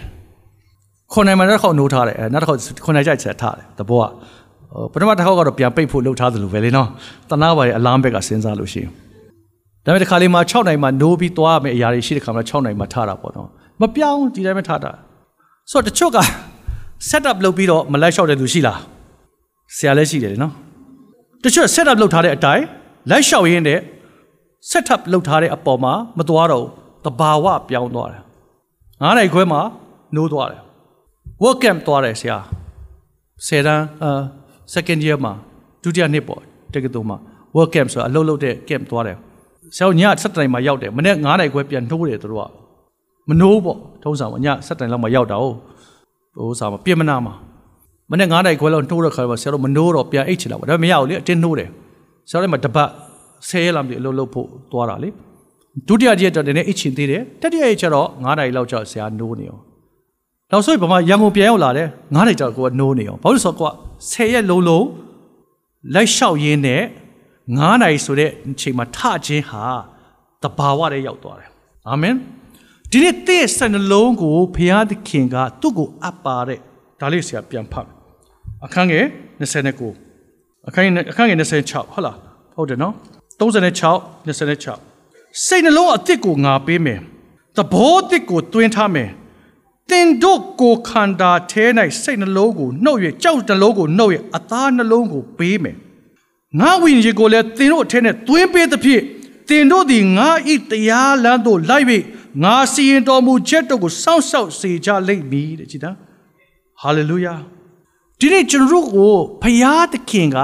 [1.12, 4.08] ခွန်နိုင်မှာနောက်တစ်ခေါက်နိုးထားတယ်အဲနောက်တစ်ခေါက်ခွန်နိုင်ကြိုက်ချက်ထားတယ်တဘောက
[4.74, 6.88] ဟိုပထမတစ်ခေါက်ကတော့ပြန်ပိတ်ဖို့လှုပ်ထားသလိုပဲလေနော်
[7.30, 8.90] တနာပါရဲ့အလမ်ဘက်ကစဉ်းစားလို့ရှိရင်
[9.84, 13.48] ဒါပေမဲ့ဒီခါလေးမှာ6နိုင်မှာနိုးပြီးသွားမယ်အရာတွေရှိတဲ့ခါမှာ6နိုင်မှာထားတာပေါ့နော်
[13.80, 14.92] မပြောင်းဒီတိုင်းပဲထားတာ
[15.70, 16.18] ဆိုတော့တချို့က
[17.08, 18.78] set up လုပ်ပြီးတော့မလိုက်လျှောက်တဲ့သူရှိလား
[19.76, 20.52] ဆရာလည်းရှိတယ်နော်
[21.42, 22.64] တချို့ set up လုပ်ထားတဲ့အတိုင်း
[23.10, 23.80] လိုက်လျှောက်ရင်းနဲ့
[24.70, 26.64] set up လုပ်ထားတဲ့အပေါ်မှာမသွားတော့
[27.04, 28.22] တဘာဝပြောင်းသွားတယ်
[29.02, 29.60] ငါးနိုင်ခွဲမှာ
[30.16, 30.62] နိုးသွားတယ်
[31.42, 32.38] work camp သွားတယ်ဆရာ
[33.46, 34.20] ဆယ်တန်းအာ
[34.74, 35.32] second year မှာ
[35.82, 36.40] ဒုတိယနှစ်ပေါ့
[36.74, 37.18] တက္ကသိုလ်မှာ
[37.56, 39.16] work camp ဆိုတာအလုပ်လုပ်တဲ့ camp သွားတယ်
[39.76, 42.63] ဆရာည7တိုင်မှာရောက်တယ်မနေ့9နိုင်ခွဲပြန်နှိုးတယ်သူတို့က
[43.28, 45.56] မနှိုးပေါ့ထုံးစံပေါ့ည7တိုင်လောက်မှာရောက်တာဟုတ်
[46.36, 47.34] ဟိုစားမှာပြင်မနာမှာ
[48.10, 51.68] မနေ့9နိုင်ခွဲလောက်နှိုးတဲ့ခါမှာဆရာတို့မနှိုးတော့ပြန်အိတ်ချင်တာပေါ့ဒါပေမဲ့မရဘူးလေအတင်းနှိုးတယ်
[52.28, 52.88] ဆရာတို့မှာတပတ်
[53.48, 55.08] 10ရက်လောက်ပြီးအလုပ်လုပ်ဖို့သွားတာလေ
[55.88, 59.62] ဒုတိယရက်တော့လည်းအိတ်ချင်သေးတယ်တတိယရက်ကျတော့9နိုင်လောက်ကျဆရာနှိုးနေအောင်
[60.50, 63.72] နောက်ဆိုဗမာရန်ကုန်ပြန်ရောက်လာတယ်9နိုင်ကျတော့ကိုကနှိုးနေအောင်ဘာလို့ဆိုတော့ကိုက
[64.10, 64.86] 10ရက်လုံးလုံး
[65.94, 66.82] လိုက်လျှောက်ရင်းနဲ့
[67.28, 69.64] 9နိုင်ဆိုတဲ့အချိန်မှာထခြင်းဟာ
[70.42, 71.50] တဘာဝတည်းရောက်သွားတယ်
[71.88, 72.14] အာမင်
[72.94, 76.58] ဒီနေ့တည့်စနှလုံးကိုဘုရားသခင်ကသူ့ကိုအပ်ပါတဲ့
[77.00, 77.88] ဒါလေးဆရာပြန်ဖတ်
[78.64, 79.04] အခန်းငယ်
[79.80, 82.16] 29အခန်းငယ်အခန်းငယ်26ဟုတ်လား
[82.54, 82.94] ဟုတ်တယ်နော်
[83.40, 87.00] 36 26စိတ်နှလုံးအစ်စ်ကိုငါပေးမယ်
[87.56, 89.10] သဘောအစ်စ်ကိုတွင်းထားမယ်
[89.90, 91.64] တင်တို့ကိုခန္ဓာထဲ၌
[92.02, 95.76] စိတ်နှလုံးကိုနှုတ်၍ကြောက်နှလုံးကိုနှုတ်၍အသားနှလုံးကိုပေးမယ်
[96.60, 99.02] ငါဝိညာဉ်ကိုလည်းတင်တို့အထဲနဲ့တွင်းပေးသဖြင့်
[99.48, 101.86] တင်တို့သည်ငါဤတရားလမ်းသို့လိုက်၍
[102.42, 105.96] ငါစီရင်တော်မူချက်တို့ကိုစောင့်ရှောက်စေကြလိမ့်မည်တဲ့ကြည်သား
[106.80, 107.34] ဟာလေလုယာ
[108.18, 110.38] ဒီနေ့ကျွန်တော်တို့ကိုဖယားသခင်က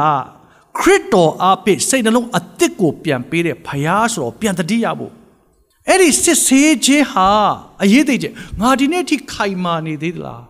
[0.78, 5.12] ခရစ်တော်အပိစိတ်နှလုံးအသစ်ကိုပြန်ပေးတဲ့ဖယားဆိုတော့ပြန်တတိယဖို့
[5.88, 7.28] အဲ့ဒီစစ်ဆေးခြင်းဟာ
[7.82, 10.42] အရေးသေးချက်ငါဒီနေ့ထိခိုင်မာနေသေးသလား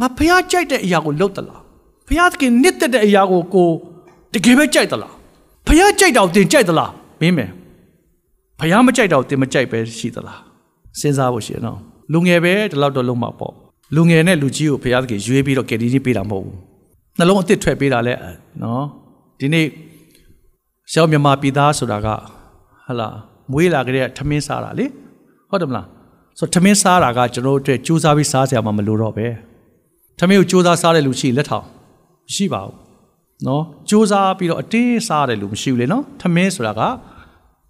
[0.00, 1.62] ငါဖယားကြိုက်တဲ့အရာကိုလုပ်သလား
[2.08, 3.70] ဖယားသခင်နှစ်သက်တဲ့အရာကိုကို
[4.34, 5.14] တကယ်ပဲကြိုက်သလား
[5.66, 7.50] ဖယားကြိုက်တာကိုတင်ကြိုက်သလားမင်းမယ်
[8.58, 10.40] ဖယားမကြိုက်တာကိုတင်မကြိုက်ပဲရှိသလား
[11.00, 11.78] စဉ်းစားဖို့ရှိရနော်
[12.12, 13.54] လူငယ်ပဲဒီလောက်တော့လုံးမှာပေါ့
[13.94, 16.56] လူငယ်နဲ့လူကြီးကိုဖယားသခင်ရွေးပြီးတော့ကယ်တင်ကြီးပေးတာမဟုတ်ဘူး
[17.18, 18.14] နှလုံးအသစ်ထွက်ပေးတာလဲ
[18.62, 18.84] နော်
[19.38, 19.66] ဒီနေ့
[20.92, 22.08] ရှောင်းမြမပြည်သားဆိုတာက
[22.86, 23.08] ဟလာ
[23.52, 24.86] မွေးလာကြတဲ့ထမင်းစားတာလေ
[25.50, 25.86] ဟုတ်တယ်မလား
[26.38, 29.26] ဆိုထမင်းစားတာကကျွန်တော်တို့အတွက်ကြိုးစားပြီးစားစရာမှမလိုတော့ပဲ
[30.18, 32.74] ထမင်းကိုကြိုးစားစားတဲ့လူရှိလက်ထောင်မရှိပါဘူး
[33.46, 36.82] နော်ကြိုးစားပြီးတော့အတင်းစားတယ်လူမရှိဘူးလေနော်ထမင်းဆိုတာက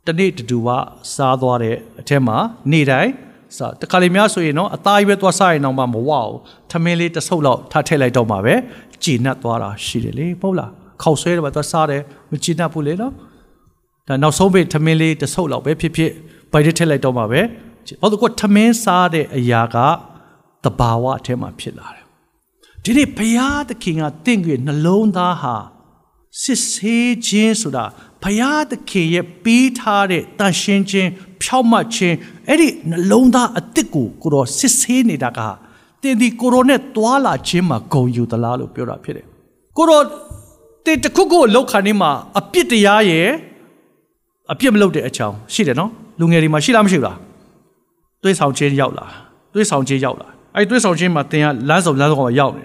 [0.08, 0.68] တနေ့တူတူက
[1.14, 2.36] စားသွားတဲ့အထက်မှာ
[2.72, 3.12] နေ့တိုင်း
[3.56, 6.32] စားတခါလေများဆိုရင်နော်အသားကြီးပဲသွားစားရင်တော့မှမဝအောင်
[6.70, 8.54] ထမင်းလေးတစ်ဆုပ်လောက်ထားထည့်လိုက်တော့မှပဲ
[9.04, 10.70] ကြည်နပ်သွားတာရှိတယ်လေဟုတ်လား
[11.02, 13.12] ခောက်ဆွဲတယ်ပဲသွားစားတယ်မကြည်နပ်ဘူးလေနော်
[14.08, 16.12] ဒါနောက်ဆုံးပဲထမင်းလေးတစ်ဆုပ်လောက်ပဲဖြစ်ဖြစ်
[16.52, 17.40] ဘိုက်ထည့်လိုက်တော့မှပဲ
[18.00, 19.76] ဟောတော့ထမင်းစားတဲ့အရာက
[20.64, 22.04] တဘာဝအထက်မှာဖြစ်လာတယ်
[22.84, 25.54] ဒီနေ့ဘုရားသခင်ကတင့်ကြွနှလုံးသားဟာ
[26.42, 27.84] စစ်ဆေးခြင်းဆိုတာ
[28.22, 31.10] ဘုရားသခင်ရဲ့ပေးထားတဲ့တန်ရှင်းခြင်း
[31.42, 32.16] ဖြောက်မှတ်ခြင်း
[32.48, 35.40] အဲ့ဒီနှလုံးသားအစ်စ်ကိုကိုတော့စစ်ဆေးနေတာက
[36.02, 39.26] တင်ဒီကိုရိုနဲ့တွာလာခြင်းမှာဂုံယူသလားလို့ပြောတာဖြစ်တယ်
[39.76, 40.04] ကိုတော့
[40.84, 43.28] တင်တခုခုလောက်ခါနေမှာအပြစ်တရားရဲ့
[44.52, 47.18] အပြစ်မလုပ်တဲ့အချောင်းရှိတယ်နော်လူငယ်တွေမှာရှိလားမရှိဘူးလား
[48.22, 49.06] တွေးဆောင်ခြင်းရောက်လာ
[49.54, 52.64] တွေးဆောင်ခြင်းရောက်လာအဲ့တွေးဆောင်ခြင်းမှာတင်ကလမ်းစုံလမ်းစုံကရောက်နေ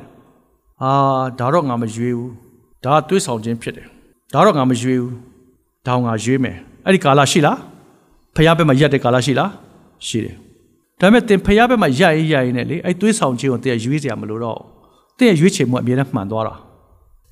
[0.81, 0.91] ဟာ
[1.39, 2.42] ဒါတော့ငါမရွေးဘူး
[2.85, 3.87] ဒါတွေးဆောင်ခြင်းဖြစ်တယ်
[4.33, 5.13] ဒါတော့ငါမရွေးဘူး
[5.87, 7.57] ဒါငါရွေးမယ်အဲ့ဒီကာလရှိလား
[8.35, 9.51] ဖះဘက်မှာရက်တဲ့ကာလရှိလား
[10.07, 10.35] ရှိတယ်
[10.99, 14.59] ဒါပေမဲ့တင်ဖះဘက်မှာရက်ရေးရက်ရေးနဲ့လေအဲ့တွေးဆောင်ခြင်းကိုတင်ရွေးစရာမလိုတော့
[15.19, 16.55] တင်ရွေးချယ်မှုအမြဲတမ်းမှန်သွားတာ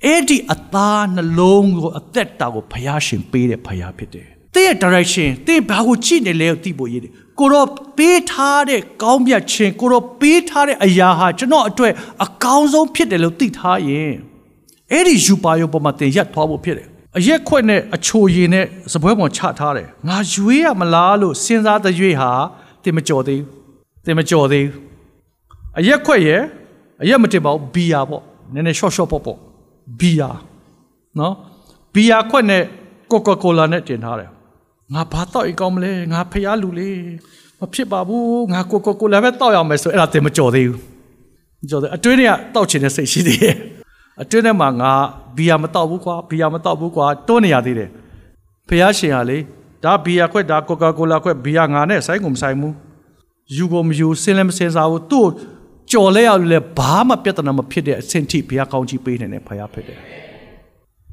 [0.06, 11.94] အဲ့ဒီအသားနှလုံးကိုအသက်တာကိုဖះရှင်ပေးတဲ့ဖះဖြစ်တယ်တဲ့ direction တဲ့ဘာကိုကြည့်နေလဲကိုသိဖို့ရည်တယ်ကိုတော့ပေးထားတဲ့ကောင်းမြတ်ခြင်းကိုတော့ပေးထားတဲ့အရာဟာကျွန်တော်အတွက်
[12.26, 14.14] အကောင်းဆုံးဖြစ်တယ်လို့သိထားရင်
[14.92, 16.88] အဲ့ဒီယူပါရုံပေါ်မှာတင်ရက်သွားဖို့ဖြစ်တယ်
[17.18, 22.32] အရက်ခွက်နဲ့အချိုရည်နဲ့စပွဲပေါ်ချထားတယ်ငါရွေးရမလားလို့စဉ်းစားတဲ့ရွေးဟာ
[22.84, 24.82] တင်မကြော်သေးဘူးတင်မကြော်သေးဘူး
[25.80, 26.42] အရက်ခွက်ရဲ့
[27.04, 28.24] အရက်မတင်ပါဘူးဘီယာပေါ့
[28.54, 29.38] နည်းနည်း short short ပေါ့ပေါ့
[30.00, 30.30] ဘီယာ
[31.20, 31.34] နော်
[31.94, 32.64] ဘီယာခွက်နဲ့
[33.12, 34.30] ကိုကာကိုလာနဲ့တင်ထားတယ်
[34.94, 37.00] ငါဘာတော့အကောင်းမလဲငါဖျားလူလေး
[37.60, 40.80] မဖြစ်ပါဘူးငါကိုကိုကိုလာပဲတောက်ရမယ်ဆိုအဲ့ဒါတင်မကြော်သေးဘူး
[41.70, 43.56] ကြော်သေးအတွင်းထဲကတောက်ချင်တဲ့စိတ်ရှိသေးတယ်
[44.22, 44.92] အတွင်းထဲမှာငါ
[45.38, 47.90] ဘီယာမတောက်ဘူးကွာဘီယာမတောက်ဘူးကွာတွန်းနေရသေးတယ်
[48.68, 49.38] ဖះရှင်ဟာလေ
[49.84, 52.74] ဒါဘီယာခွက်ဒါကိုကာကိုလာခွက်ဘီယာငါနဲ့ဆိုင်ကုန်မဆိုင်ဘူး
[53.56, 55.28] ယူကိုမယူစင်းလည်းမစင်းစားဘူးသူ့
[55.92, 60.00] ကြော်လဲရလဲဘာမှပြဿနာမဖြစ်တဲ့အဆင့်ထိဘီယာကောင်းကြီးပေးနေတဲ့ဖះဖြစ်တယ်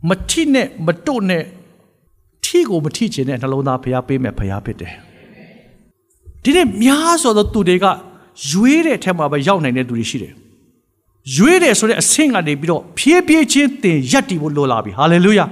[0.09, 1.44] မထိနဲ့မတို့နဲ့
[2.44, 4.92] ထိကိုမထိချင်တဲ့နှလုံးသားဖះပေးမယ်ဖះဖြစ်တယ်
[6.42, 7.86] ဒီနေ့များစွာသောသူတွေက
[8.50, 10.34] ရွေးတဲ့အထက်မှာပဲရောက်နိုင်တဲ့သူတွေရှိတယ်
[11.37, 15.45] ရွေးတယ်ဆိုတဲ့အဆင့်ကနေပြီးတော့ဖြည်းဖြည်းချင်းတင်ရက်တည်ဖို့လိုလာပြီဟာလေလုယာ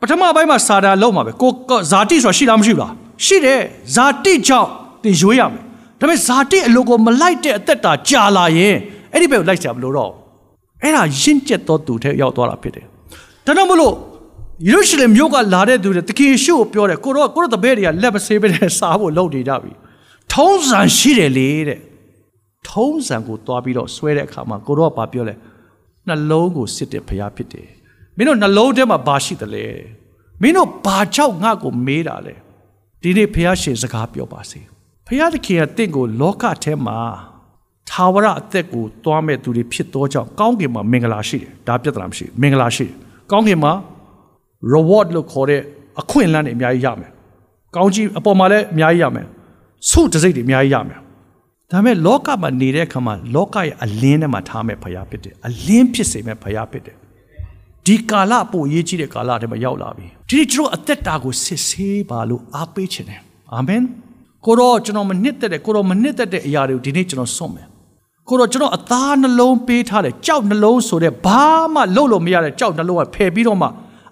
[0.00, 1.50] ပထမပိုင်းမှာစာတာလုံးမှာပဲကို
[1.90, 2.92] ဇာတိဆိုတာရှိလားမရှိဘူးလား
[3.24, 3.60] ရှိတယ်
[3.94, 4.68] ဇာတိကြောင့်
[5.02, 5.62] တင်ရွေးရမယ်
[6.00, 8.76] ဒါပေမဲ့ဇာတိအလိုကိုမလိုက်တဲ့အသက်တာကြာလာရင်
[9.12, 10.12] အဲ့ဒီဘက်ကိုလိုက်ကြမလို့တော့
[10.82, 12.84] အဲ့ဒါရင့်ကျက်သောသူထဲရောက်သွားတာဖြစ်တယ်
[13.46, 13.94] ဒါတော့မလို့
[14.68, 18.48] ယေရုရှလင်မြို့ကလာတဲ့သူတွေတခင်ရှုကိုပြောတယ်ကိုတော့ကိုတော့တပည့်တွေကလက်မဆေးပဲ
[18.78, 19.72] စားဖို့လုပ်နေကြပြီ
[20.32, 21.78] ထုံးစံရှိတယ်လေတဲ့
[22.70, 25.34] ထုံးစံကိုတွားပြီးတော့ဆွဲတဲ့အခါမှာကိုတော့ကပြောလဲ
[26.08, 27.68] နှလုံးကိုစစ်တဲ့ဖရားဖြစ်တယ်
[28.16, 29.66] မင်းတို့နှလုံးထဲမှာဘာရှိတယ်လဲ
[30.42, 32.34] မင်းတို့ဘာကြောင့်ငါ့ကိုမေးတာလဲ
[33.02, 34.60] ဒီနေ့ဖရားရှင်စကားပြောပါစေ
[35.06, 36.98] ဖရားသခင်ကတင့်ကိုလောကထဲမှာ
[37.90, 42.94] သာဝရအသက်ကိုတွားမဲ့သူတွေဖြစ်သောကြောင့်ကောင်းကင်မှာမင်္ဂလာရှိတယ်ဒါပြဿနာမရှိဘူးမင်္ဂလာရှိတယ်
[43.32, 43.72] ကောင်းကင်မှာ
[44.72, 45.62] reward လို့ခေါ်တဲ့
[46.00, 47.10] အခွင့်အလမ်းတွေအများကြီးရမယ်။
[47.76, 49.26] ကောင်းကြီးအပေါ်မှာလည်းအများကြီးရမယ်။
[49.90, 50.98] ဆုတစိတ်တွေအများကြီးရမယ်။
[51.72, 56.96] ဒါပေမဲ့လောကမှာနေတဲ့အခါမှာလောကရဲ့အလင်းထဲမှာထားမဲ့ဖရားဖြစ်တယ်။အလင်းဖြစ်စေမဲ့ဖရားဖြစ်တယ်။
[57.86, 63.20] ဒီကာလအဖို့အရေးကြီးတဲ့ကာလထဲမှာရောက်လာပြီ။ဒီနေ့ကျွန်တော်အသက်တာကိုစစ်ဆေးပါလို့အားပေးခြင်းတယ်။
[63.54, 63.82] အာမင်။
[64.46, 67.66] ကိုတော့ကျွန်တော်မနှစ်သက်တဲ့ကိုတော့မနှစ်သက်တဲ့အရာတွေကိုဒီနေ့ကျွန်တော်စွန့်မယ်။
[68.28, 71.44] ကိုတော့ကျွန်တော်အသားနှလုံးပေးထားတယ်ကြောက်နှလုံးဆိုတဲ့ဘာ
[71.74, 73.68] မှလုပ်လို့မရတဲ့ကြောက်နှလုံးကဖယ်ပြီးတော့မှ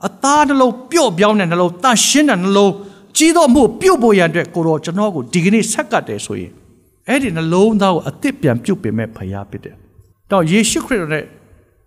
[0.07, 2.73] အသားနှလုံးပျော့ပြောင်းတဲ့နှလုံးတန်ရှင်းတဲ့နှလုံး
[3.17, 6.53] ကြီးတော့မှုပြုတ်ဖို့ရန်အတွက်ကိုတော့ကျွန်တော်ကိုဒီကနေ့ဆက်ကတ်တယ်ဆိုရင်
[7.09, 9.77] အဲ့ဒီနှလုံးသားကိုအသစ်ပြန်ပြုတ်ပင်မဲ့ဖရားဖြစ်တယ်။
[10.31, 11.25] တော့ယေရှုခရစ်တော်နဲ့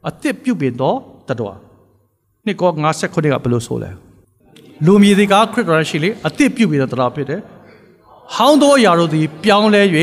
[0.07, 0.97] အသစ်ပြုတ်ပင်တော့
[1.29, 1.55] တတော်
[2.45, 3.89] နှစ်ကော59ကဘယ်လိုဆိုလဲ။
[4.85, 7.41] လူမြည်တွေကခရစ်တော်ရှိလေအသစ်ပြုတ်ပင်တော့တတော်ဖြစ်တယ်။
[8.35, 9.81] ဟောင်းသောအရာတို့သည် ပြောင်းလဲ၍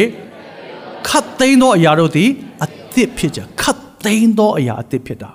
[1.08, 2.28] ခတ်သိမ်းသောအရာတို့သည်
[2.64, 5.30] အသစ်ဖြစ်ကြခတ်သိမ်းသောအရာအသစ်ဖြစ်တာ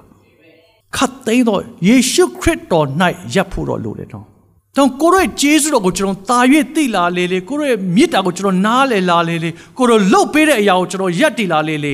[0.98, 2.88] ။ခတ်သိမ်းတော့ယေရှုခရစ်တော်၌
[3.34, 4.26] ရပ်ဖို့တော့လိုတယ်နော်။
[4.78, 6.40] တော့ကိုရဲ့ဂျေဇုတော်ကိုကျွန်တော်တာ၍
[6.76, 11.94] သိလာလေလေကိုရဲ့မြစ်တာကိုကျွန်တော်နားလေလာလေလေကိုတို့လှုပ်ပေးတဲ့အရာကိုကျွန်တော်ရက်တည်လာလေလေ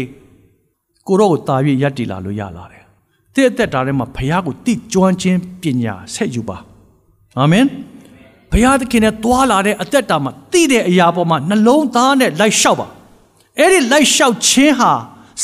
[1.08, 2.84] ကိုတော့ကိုတာ၍ရက်တည်လာလို့ရလာတယ်။
[3.36, 6.58] တဲ့သက်တာထဲမှာဘုရားကိုတိကျွမ်းခြင်းပညာဆက်ယူပါ။
[7.40, 7.66] အာမင်။
[8.52, 12.88] ဘုရားသခင်နဲ့တွာလာတဲ့အသက်တာမှာသိတဲ့အရာပေါ်မှာနှလုံးသားနဲ့လိုက်လျှောက်ပါ။
[13.60, 14.92] အဲ့ဒီလိုက်လျှောက်ခြင်းဟာ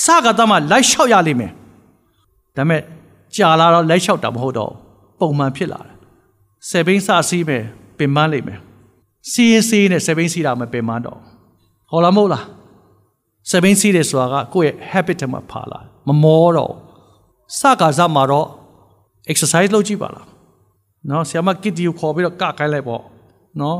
[0.03, 1.51] စကားသားမှာလိုက်လျှောက်ရလိမ့်မယ်။
[2.55, 2.81] ဒါပေမဲ့
[3.35, 4.71] ကြာလာတော့လက်လျှောက်တာမဟုတ်တော့
[5.19, 5.92] ပုံမှန်ဖြစ်လာတယ်
[6.69, 7.63] ဆယ်ဘိန်းစစီးမယ်
[7.97, 8.59] ပင်ပန်းလိမ့်မယ်
[9.31, 11.19] စီးရင်စီးနဲ့ဆယ်ဘိန်းစီးတာမပင်ပန်းတော့
[11.89, 12.45] ဟောလားမဟုတ်လား
[13.49, 16.73] ဆယ်ဘိန်းစီးတယ်ဆိုတာကကိုယ့်ရဲ့ habit ထဲမှာပါလာမမောတော့
[17.59, 18.47] စကားစမှာတော့
[19.31, 20.27] exercise လုပ်ကြည့်ပါလား
[21.09, 23.03] နော်ဆရာမကစ်တီကိုခေါ်ပြီးတော့ကကိုင်းလိုက်ပေါ့
[23.61, 23.77] နော်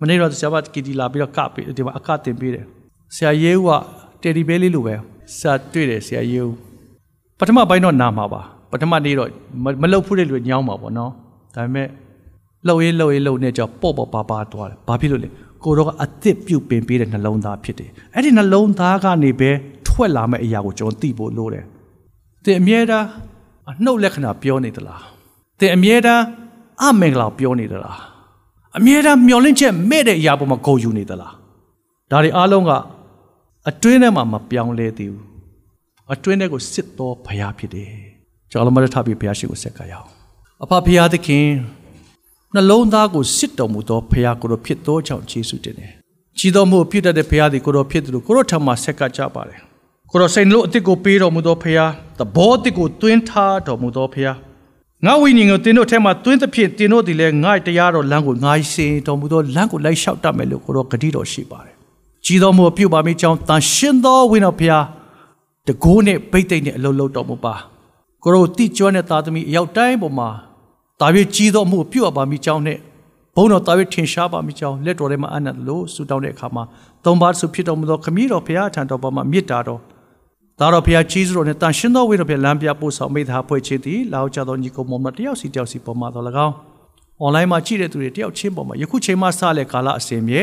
[0.00, 2.64] မနေ့တော့ဆရာမကစ်တီလာပြီးတော့ကပြီးဒီမှာအကတင်ပေးတယ်
[3.16, 3.70] ဆရာရဲဦးက
[4.22, 4.94] တယ်ဒီဘဲလေးလိုပဲ
[5.38, 6.54] စာတွေ့တယ်ဆရာရဲဦး
[7.38, 9.28] ပထမပိုင်းတော့နာမှာပါပထမနေ့တော့
[9.82, 11.12] မလှုပ်ဖူးတဲ့လူညောင်းပါပေါ့နော်
[11.56, 11.88] ဒါပေမဲ့
[12.66, 15.28] လှုပ်ရေးလှုပ်ရေးလှုပ်နေကြပေါ့ပေါ့ပါပါသွားတယ်ဘာဖြစ်လို့လဲ
[15.64, 19.50] ကိုတော့အသစ်ပြုတ်ပင်ပေးတဲ့နှလုံးသားဖြစ်တယ်အဲ့ဒီနှလုံးသားကနေပဲ
[19.86, 21.64] ထွက်လာမယ့်အရာကိုကျွန်တော်သိဖို့လိုတယ်
[22.44, 23.06] တင်အမြဲတမ်း
[23.70, 25.02] အနှုတ်လက္ခဏာပြောနေသလား
[25.60, 26.22] တင်အမြဲတမ်း
[26.82, 27.98] အမင်္ဂလာပြောနေသလား
[28.78, 31.32] အမြဲတမ်းမျောလင့်ချက်မဲ့တဲ့အရာပေါ်မှာဂုဏ်ယူနေသလား
[32.10, 32.70] ဒါတွေအားလုံးက
[33.68, 35.24] အတွင်းထဲမှာမပြောင်းလဲသေးဘူး
[36.12, 37.90] အတွင်းထဲကိုစစ်တော်ဘုရားဖြစ်တယ်
[38.50, 40.15] ကျွန်တော်လည်းမထပ်ပြီးဘုရားရှိခိုးဆက်ကရအောင်
[40.64, 41.46] အဖဘုရားသခင်
[42.54, 45.92] နှလုံးသားကိုစစ်တော်မူသောဘုရားကိုယ်ဖြစ်သောကြောင့်ယေရှုတင်တယ်
[46.38, 49.60] ကြီးတော်မူဖြစ်တဲ့ဘုရားသည်ကိုယ်တော်ဖြစ်တယ်လို့ကိုယ်တော်ထံမှာဆက်ကကြပါတယ်
[50.10, 54.36] ကိုယ်တော်စိတ်နှလုံးအစ်ကိုပေးတော်မူသောဘုရားသဘောအစ်ကိုတွင်းထားတော်မူသောဘုရား
[55.04, 61.74] ငါဝိညာဉ်ကိုတင်းတို့ထဲမှာတွင်းသဖြင့်တင်းတို့သည်လည်းငါ့တရားတော်လမ်းကိုငါရှင်တော်မူသောလမ်းကိုလိုက်လျှောက်တတ်မယ်လို့ကိုယ်တော်ဂတိတော်ရှိပါတယ်
[62.24, 64.84] ကြီးတော်မူပြုပါမိကြောင်းတန်ရှင်သောဝိညာဉ်ဘုရား
[65.66, 67.54] တကိုးနဲ့ဗိတ်သိမ့်နဲ့အလုံးလုံးတော်မူပါ
[68.22, 70.28] ကိုရောတိကျွမ်းတဲ့သားသမီးအရောက်တိုင်းပေါ်မှာ
[71.00, 72.78] တာ၍ကြီးသောမှုပြုတ်ပါမိကြောင်းနဲ့
[73.34, 76.64] ဘုန်းတော်တာ၍ထင်ရှားပါမိကြောင်းလက်တော်ထဲမှာအနတ်လို့ဆူတောင်းတဲ့အခါမှာ
[77.04, 79.80] သုံးပါးဆုဖြစ်တော်မူသောခမည်းတော်ဘုရားထံတော်ပေါ်မှာမြစ်တာတော်
[80.60, 86.54] ဒါတော်ဘုရားကြီးစွာနဲ့တန်ရှင်သောဝိတော်ဘုရားလမ်းပြပို့ဆောင်မိသားဖွဲ့ခြင်းသည်လောက်ကြသောညီကိုမောင်မတယောက်စီတယောက်စီပေါ်မှာတော်၎င်း
[87.20, 90.42] အွန်လိုင်းမှာကြည့်တဲ့သူတွေတယောက်ချင်းပေါ်မှာယခုချိန်မှစလဲကာလအစဉ်မြဲ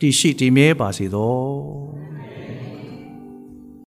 [0.00, 2.29] တည်ရှိတည်မြဲပါစေသော